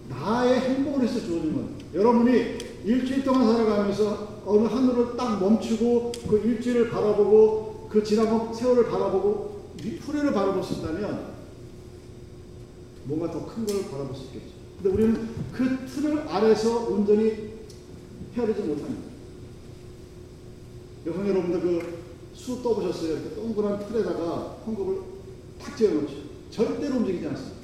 나의 0.09 0.61
행복을 0.61 1.03
위해서 1.03 1.21
주어진 1.21 1.55
것. 1.55 1.95
여러분이 1.95 2.59
일주일 2.85 3.25
동안 3.25 3.47
살아가면서 3.47 4.41
어느 4.47 4.67
하늘을 4.67 5.17
딱 5.17 5.39
멈추고 5.41 6.13
그 6.29 6.39
일주일을 6.39 6.91
바라보고 6.91 7.89
그 7.91 8.03
지나간 8.03 8.53
세월을 8.55 8.87
바라보고 8.89 9.61
후레를 10.01 10.33
바라볼 10.33 10.63
수 10.63 10.75
있다면 10.75 11.31
뭔가 13.05 13.31
더 13.31 13.45
큰 13.47 13.67
걸 13.67 13.91
바라볼 13.91 14.15
수 14.15 14.25
있겠죠. 14.27 14.55
근데 14.83 14.95
우리는 14.95 15.29
그 15.53 15.87
틀을 15.87 16.27
아래서 16.29 16.87
온전히 16.89 17.51
헤아리지 18.37 18.63
못합니다. 18.63 19.11
여성 21.07 21.29
여러분들 21.29 21.61
그 21.61 22.01
수 22.41 22.63
떠보셨어요? 22.63 23.13
이렇게 23.13 23.35
동그란 23.35 23.87
틀에다가 23.87 24.57
헝겊을 24.67 25.03
탁 25.61 25.77
지어놓죠. 25.77 26.30
절대로 26.51 26.97
움직이지 26.97 27.27
않습니다. 27.29 27.57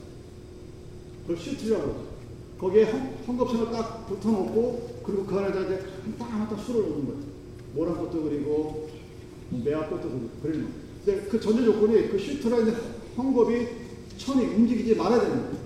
그걸 1.22 1.36
수틀이라고 1.36 1.82
그러죠. 1.82 2.06
거기에 2.58 2.84
헝, 2.84 3.14
헝겊선을 3.26 3.72
딱 3.72 4.06
붙여놓고 4.08 5.02
그리고 5.04 5.26
그 5.26 5.36
안에다 5.36 5.60
이제 5.62 5.84
한땀한땀 6.04 6.58
수를 6.58 6.82
넣는 6.82 7.06
거예요. 7.06 7.20
모란 7.74 7.98
꽃도 7.98 8.22
그리고 8.22 8.88
매화 9.50 9.88
꽃도 9.88 10.02
그리고 10.02 10.30
그리는 10.42 10.64
거예요. 10.64 10.86
근데 11.04 11.28
그 11.28 11.40
전제 11.40 11.64
조건이 11.64 12.08
그 12.08 12.18
수틀에 12.18 12.58
있는 12.58 12.74
헝겊이 13.16 13.68
천이 14.16 14.44
움직이지 14.46 14.94
말아야 14.94 15.20
되는 15.20 15.36
거예요. 15.36 15.56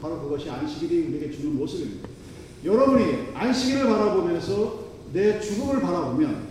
바로 0.00 0.20
그것이 0.22 0.48
안식일이 0.48 1.08
우리에게 1.08 1.30
주는 1.30 1.56
모습입니다. 1.56 2.08
여러분이 2.64 3.34
안식일을 3.34 3.84
바라보면서 3.84 4.88
내 5.12 5.40
죽음을 5.40 5.80
바라보면 5.80 6.47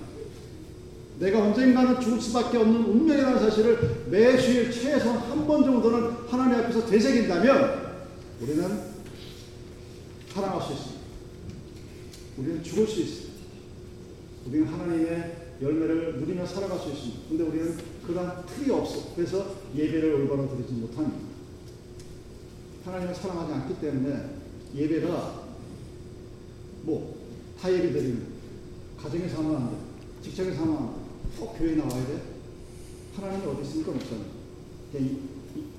내가 1.20 1.42
언젠가는 1.44 2.00
죽을 2.00 2.22
수밖에 2.22 2.58
없는 2.58 2.84
운명이라는 2.86 3.40
사실을 3.40 4.06
매주일 4.10 4.72
최소한 4.72 5.18
한 5.18 5.48
번 5.48 5.64
정도는 5.64 6.12
하나님 6.28 6.60
앞에서 6.60 6.86
되새긴다면 6.86 7.96
우리는 8.42 8.82
살아갈 10.34 10.62
수 10.62 10.74
있습니다. 10.74 11.02
우리는 12.38 12.64
죽을 12.64 12.86
수 12.86 13.00
있습니다. 13.00 13.34
우리는 14.48 14.68
하나님의 14.68 15.36
열매를 15.62 16.18
누리며 16.20 16.46
살아갈 16.46 16.78
수 16.80 16.90
있습니다. 16.90 17.20
근데 17.30 17.44
우리는 17.46 17.78
그런 18.06 18.46
틀이 18.46 18.70
없어. 18.72 19.14
그래서 19.16 19.56
예배를 19.76 20.14
올바로 20.16 20.50
드리지 20.50 20.74
못합니다. 20.74 21.18
하나님을 22.86 23.16
사랑하지 23.16 23.54
않기 23.54 23.80
때문에 23.82 24.26
예배가 24.76 25.48
뭐, 26.84 27.18
다 27.60 27.72
예배 27.72 27.92
드리는 27.92 28.22
가정에서 29.02 29.38
하면 29.38 29.56
안 29.56 29.70
돼. 29.72 29.78
직장에서 30.24 30.62
하면 30.62 30.78
안 30.78 30.86
돼. 30.88 31.07
꼭 31.40 31.58
교회 31.58 31.76
나와야 31.76 32.06
돼? 32.08 32.22
하나님이 33.16 33.46
어디 33.46 33.62
있습니까? 33.64 33.92
목사님. 33.92 34.26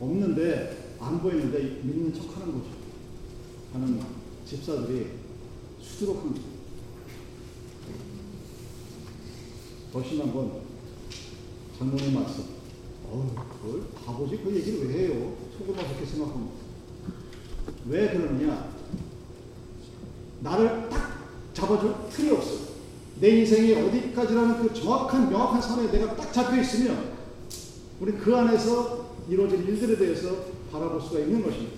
없는데, 0.00 0.96
안 1.00 1.20
보이는데 1.20 1.80
믿는 1.82 2.12
척 2.12 2.36
하는 2.36 2.52
거죠. 2.52 2.70
하는 3.72 4.00
집사들이 4.44 5.10
수두룩한 5.80 6.32
거죠. 6.32 6.42
더 9.92 10.02
심한 10.02 10.32
건 10.32 10.60
장모님 11.78 12.14
말씀. 12.14 12.44
어우, 13.10 13.26
그걸 13.62 13.88
바보지? 14.04 14.38
그 14.38 14.54
얘기를 14.54 14.88
왜 14.88 14.94
해요? 15.06 15.36
속으로 15.56 15.76
그렇게 15.76 16.04
생각합니다. 16.04 16.54
왜 17.86 18.08
그러느냐? 18.10 18.70
나를 20.40 20.88
딱 20.90 21.18
잡아줄 21.54 21.94
틀이 22.10 22.30
없어. 22.30 22.67
내 23.20 23.40
인생이 23.40 23.74
어디까지라는 23.74 24.62
그 24.62 24.74
정확한 24.74 25.28
명확한 25.28 25.60
선에 25.60 25.90
내가 25.90 26.14
딱 26.14 26.32
잡혀 26.32 26.60
있으면 26.60 27.12
우리 28.00 28.12
그 28.12 28.34
안에서 28.36 29.06
이루어질 29.28 29.68
일들에 29.68 29.96
대해서 29.96 30.28
바라볼 30.70 31.00
수가 31.00 31.20
있는 31.20 31.42
것입니다. 31.42 31.72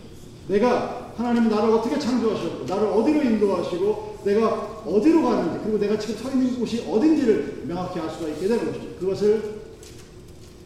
내가 0.48 1.12
하나님 1.16 1.48
나를 1.48 1.70
어떻게 1.70 1.98
창조하셨고 1.98 2.64
나를 2.66 2.88
어디로 2.88 3.22
인도하시고 3.22 4.20
내가 4.24 4.83
어디로 4.85 5.22
가는지 5.22 5.61
그리고 5.62 5.79
내가 5.79 5.98
지금 5.98 6.16
서 6.16 6.31
있는 6.31 6.59
곳이 6.59 6.85
어딘지를 6.88 7.62
명확히 7.66 8.00
알 8.00 8.11
수가 8.11 8.29
있게 8.29 8.48
되는 8.48 8.66
것이죠. 8.66 8.96
그것을 8.98 9.61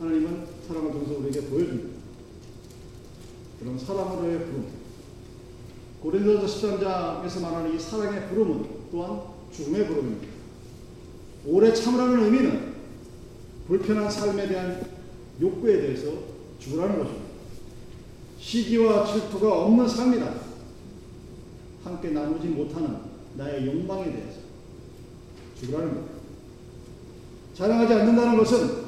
하나님은 0.00 0.46
사랑을 0.66 0.90
통해서 0.90 1.14
우리에게 1.18 1.42
보여줍니다. 1.42 1.88
그런 3.60 3.78
사랑으로의 3.78 4.38
부름. 4.38 4.66
고린도서 6.02 6.46
13장에서 6.46 7.40
말하는 7.40 7.74
이 7.74 7.78
사랑의 7.78 8.28
부름은 8.28 8.66
또한 8.90 9.20
죽음의 9.52 9.86
부름입니다. 9.86 10.33
오래 11.46 11.72
참으라는 11.72 12.24
의미는 12.24 12.74
불편한 13.66 14.10
삶에 14.10 14.48
대한 14.48 14.86
욕구에 15.40 15.80
대해서 15.80 16.10
죽으라는 16.58 16.98
것입니다. 16.98 17.24
시기와 18.38 19.06
질투가 19.06 19.64
없는 19.64 19.88
삶이다. 19.88 20.34
함께 21.82 22.10
나누지 22.10 22.48
못하는 22.48 22.96
나의 23.36 23.66
욕망에 23.66 24.04
대해서 24.04 24.40
죽으라는 25.60 25.94
것. 25.94 26.02
자랑하지 27.54 27.92
않는다는 27.94 28.38
것은 28.38 28.84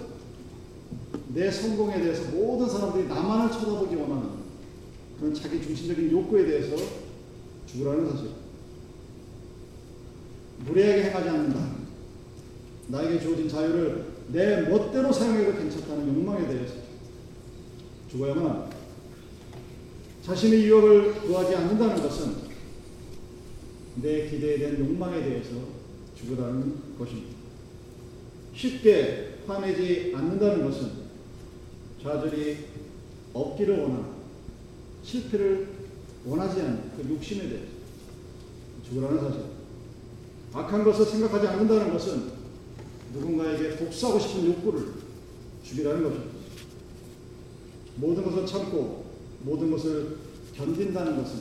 내 1.28 1.50
성공에 1.50 2.00
대해서 2.00 2.30
모든 2.30 2.68
사람들이 2.68 3.06
나만을 3.08 3.52
쳐다보기 3.52 3.94
원하는 3.96 4.30
그런 5.18 5.34
자기 5.34 5.62
중심적인 5.62 6.10
욕구에 6.10 6.46
대해서 6.46 6.76
죽으라는 7.66 8.10
사실. 8.10 8.30
무례하게 10.66 11.04
행하지 11.04 11.28
않는다. 11.28 11.85
나에게 12.88 13.20
주어진 13.20 13.48
자유를 13.48 14.04
내 14.28 14.62
멋대로 14.62 15.12
사용해도 15.12 15.58
괜찮다는 15.58 16.08
욕망에 16.08 16.46
대해서 16.46 16.74
죽어야만. 18.10 18.70
자신의 20.22 20.64
유혹을 20.64 21.14
구하지 21.22 21.54
않는다는 21.54 22.02
것은 22.02 22.46
내 23.96 24.28
기대에 24.28 24.58
대한 24.58 24.78
욕망에 24.78 25.22
대해서 25.22 25.50
죽으라는 26.18 26.96
것입니다. 26.98 27.36
쉽게 28.54 29.38
화내지 29.46 30.12
않는다는 30.14 30.64
것은 30.64 31.06
좌절이 32.02 32.56
없기를 33.32 33.78
원하는 33.80 34.16
실패를 35.04 35.68
원하지 36.24 36.60
않는 36.60 36.90
그 36.96 37.14
욕심에 37.14 37.48
대해서 37.48 37.66
죽으라는 38.88 39.20
사실. 39.20 39.42
악한 40.52 40.84
것을 40.84 41.04
생각하지 41.04 41.46
않는다는 41.46 41.92
것은 41.92 42.35
누군가에게 43.16 43.76
복수하고 43.76 44.18
싶은 44.18 44.46
욕구를 44.46 44.92
죽이라는 45.64 46.02
것입니다. 46.02 46.36
모든 47.96 48.24
것을 48.24 48.46
참고 48.46 49.06
모든 49.40 49.70
것을 49.70 50.18
견딘다는 50.54 51.22
것은 51.22 51.40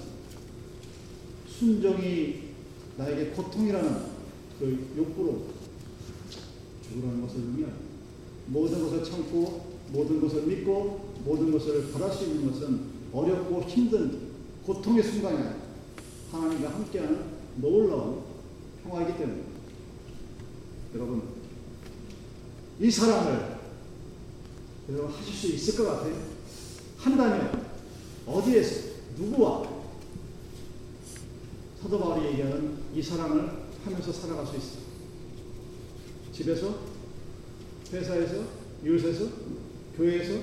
순정이 1.47 2.43
나에게 2.97 3.27
고통이라는 3.27 4.15
그 4.59 4.87
욕구로 4.97 5.43
죽으라는 6.83 7.21
것을 7.21 7.39
의미합니다. 7.39 7.85
모든 8.47 8.83
것을 8.83 9.03
참고 9.03 9.75
모든 9.91 10.21
것을 10.21 10.43
믿고 10.43 11.13
모든 11.25 11.51
것을 11.51 11.91
바랄 11.91 12.11
수 12.11 12.25
있는 12.25 12.51
것은 12.51 12.81
어렵고 13.11 13.63
힘든 13.63 14.19
고통의 14.65 15.03
순간이 15.03 15.37
아니라 15.37 15.55
하나님과 16.31 16.69
함께하는 16.69 17.21
놀라운 17.57 18.21
평화이기 18.83 19.17
때문입니다. 19.17 19.49
여러분, 20.95 21.34
이 22.79 22.91
사랑을 22.91 23.57
여러분 24.89 25.11
하실 25.11 25.33
수 25.33 25.47
있을 25.47 25.75
것 25.77 25.85
같아요? 25.85 26.15
한다면 26.97 27.65
어디에서 28.25 28.89
누구와 29.17 29.63
사도 31.81 31.99
바울이 31.99 32.27
얘기하는 32.29 32.77
이 32.93 33.01
사랑을 33.01 33.49
하면서 33.83 34.11
살아갈 34.11 34.45
수 34.45 34.57
있어. 34.57 34.85
집에서, 36.33 36.79
회사에서, 37.93 38.43
이웃에서, 38.83 39.29
교회에서 39.95 40.41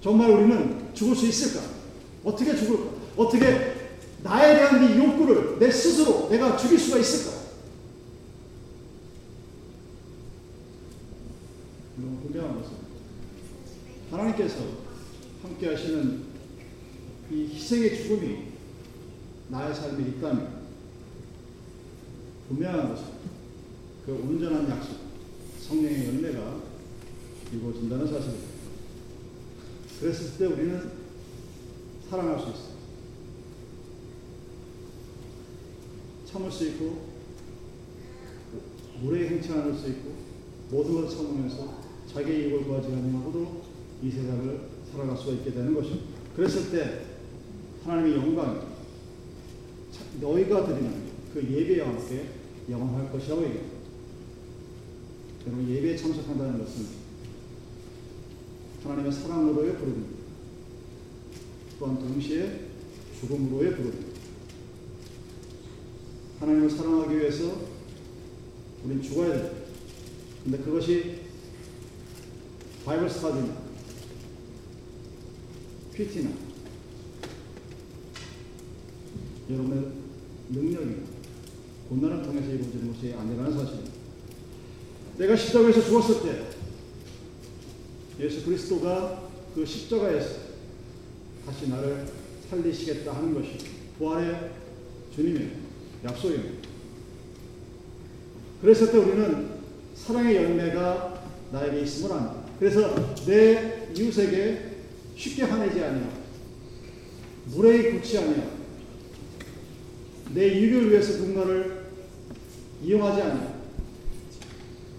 정말 0.00 0.30
우리는 0.30 0.94
죽을 0.94 1.14
수 1.14 1.26
있을까? 1.26 1.66
어떻게 2.24 2.56
죽을까? 2.56 2.90
어떻게 3.16 3.80
나에 4.22 4.54
대한 4.54 4.84
이 4.84 4.98
욕구를 4.98 5.58
내 5.58 5.70
스스로 5.70 6.28
내가 6.30 6.56
죽일 6.56 6.78
수가 6.78 6.98
있을까? 6.98 7.40
너무 11.96 12.20
분명한 12.20 12.62
것은 12.62 12.76
하나님께서 14.10 14.56
함께 15.42 15.68
하시는 15.68 16.22
이 17.30 17.58
희생의 17.70 17.96
죽음이 17.96 18.46
나의 19.48 19.72
삶에 19.72 20.08
있다면 20.08 20.60
분명한 22.48 22.88
것은 22.88 23.06
그 24.04 24.12
온전한 24.12 24.68
약속, 24.68 24.96
성령의 25.60 26.06
열매가 26.06 26.56
이루어진다는 27.52 28.08
사실입니다. 28.08 28.48
그랬을 30.00 30.36
때 30.36 30.46
우리는 30.46 30.90
사랑할 32.08 32.40
수 32.40 32.48
있어요. 32.48 32.80
참을 36.26 36.50
수 36.50 36.66
있고, 36.70 37.06
물에 39.00 39.28
행치 39.28 39.52
않을 39.52 39.76
수 39.76 39.88
있고, 39.90 40.14
모든 40.70 40.94
걸 40.94 41.08
참으면서 41.08 41.82
자기의 42.12 42.46
이익을 42.46 42.64
구하지 42.64 42.88
아니하고도 42.88 43.62
이 44.02 44.10
세상을 44.10 44.60
살아갈 44.90 45.16
수가 45.16 45.32
있게 45.34 45.52
되는 45.52 45.72
것입니다. 45.72 46.06
그랬을 46.34 46.70
때 46.72 47.09
하나님의 47.84 48.16
영광이 48.16 48.60
너희가 50.20 50.66
드리는 50.66 51.10
그 51.32 51.42
예배와 51.42 51.88
함께 51.88 52.26
영원할 52.68 53.10
것이라고 53.10 53.42
얘기합니다. 53.44 53.76
여러분 55.46 55.68
예배에 55.68 55.96
참석한다는 55.96 56.58
것은 56.58 56.86
하나님의 58.82 59.12
사랑으로의 59.12 59.76
부름입니다. 59.76 60.20
또한 61.78 61.98
동시에 61.98 62.68
죽음으로의 63.20 63.76
부름입니다. 63.76 64.20
하나님을 66.40 66.70
사랑하기 66.70 67.18
위해서 67.18 67.60
우리는 68.84 69.02
죽어야 69.02 69.32
됩니다. 69.32 69.56
근데 70.44 70.58
그것이 70.58 71.20
바이블 72.84 73.08
스타디나 73.08 73.56
PT나 75.92 76.30
여러분의 79.50 79.90
능력이나 80.50 81.02
고난을 81.88 82.22
통해서 82.22 82.50
이루어지는 82.50 82.92
것이 82.92 83.14
아니라는 83.14 83.52
사실입니다. 83.52 83.92
내가 85.18 85.36
십자가에서 85.36 85.82
죽었을 85.82 86.22
때 86.22 86.46
예수 88.24 88.44
그리스도가 88.44 89.28
그 89.54 89.66
십자가에서 89.66 90.50
다시 91.44 91.68
나를 91.68 92.06
살리시겠다 92.48 93.16
하는 93.16 93.34
것이 93.34 93.58
부활의 93.98 94.50
주님의 95.14 95.50
약속입니다. 96.04 96.68
그랬을 98.62 98.92
때 98.92 98.98
우리는 98.98 99.50
사랑의 99.94 100.36
열매가 100.36 101.24
나에게 101.52 101.82
있음을 101.82 102.12
압니다. 102.12 102.44
그래서 102.58 103.14
내 103.26 103.88
이웃에게 103.96 104.70
쉽게 105.16 105.42
화내지 105.42 105.82
아니하고 105.82 106.20
무례히 107.46 107.90
굴치 107.90 108.18
아니하고 108.18 108.59
내 110.34 110.46
이익을 110.46 110.90
위해서 110.90 111.18
누군가를 111.18 111.90
이용하지 112.82 113.22
않아요. 113.22 113.60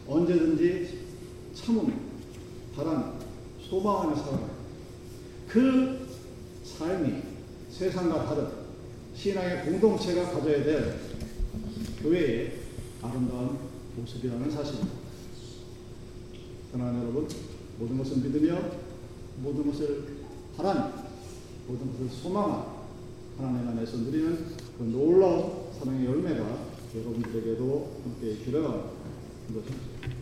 언제든지 0.08 1.00
참음, 1.54 1.94
바람, 2.76 3.20
소망하며 3.70 4.16
살아가요. 4.16 4.52
그 5.48 6.08
삶이 6.66 7.22
세상과 7.72 8.26
다른 8.26 8.48
신앙의 9.16 9.66
공동체가 9.66 10.32
가져야 10.32 10.64
될 10.64 11.00
교회의 12.02 12.60
아름다운 13.02 13.58
모습이라는 13.96 14.52
사실입니다. 14.52 14.92
사랑하는 16.72 17.02
여러분, 17.04 17.28
모든 17.80 17.98
것을 17.98 18.18
믿으며 18.18 18.60
모든 19.38 19.72
것을 19.72 20.08
바라는 20.58 20.92
모든 21.68 21.92
것을 21.92 22.10
소망한 22.10 22.81
하나님 23.38 23.68
안에서 23.70 23.98
누리는 23.98 24.46
그 24.78 24.84
놀라운 24.84 25.72
사랑의 25.80 26.06
열매가 26.06 26.66
여러분들에게도 26.96 28.02
함께 28.04 28.36
기대가 28.44 28.92
이것입니다. 29.50 30.21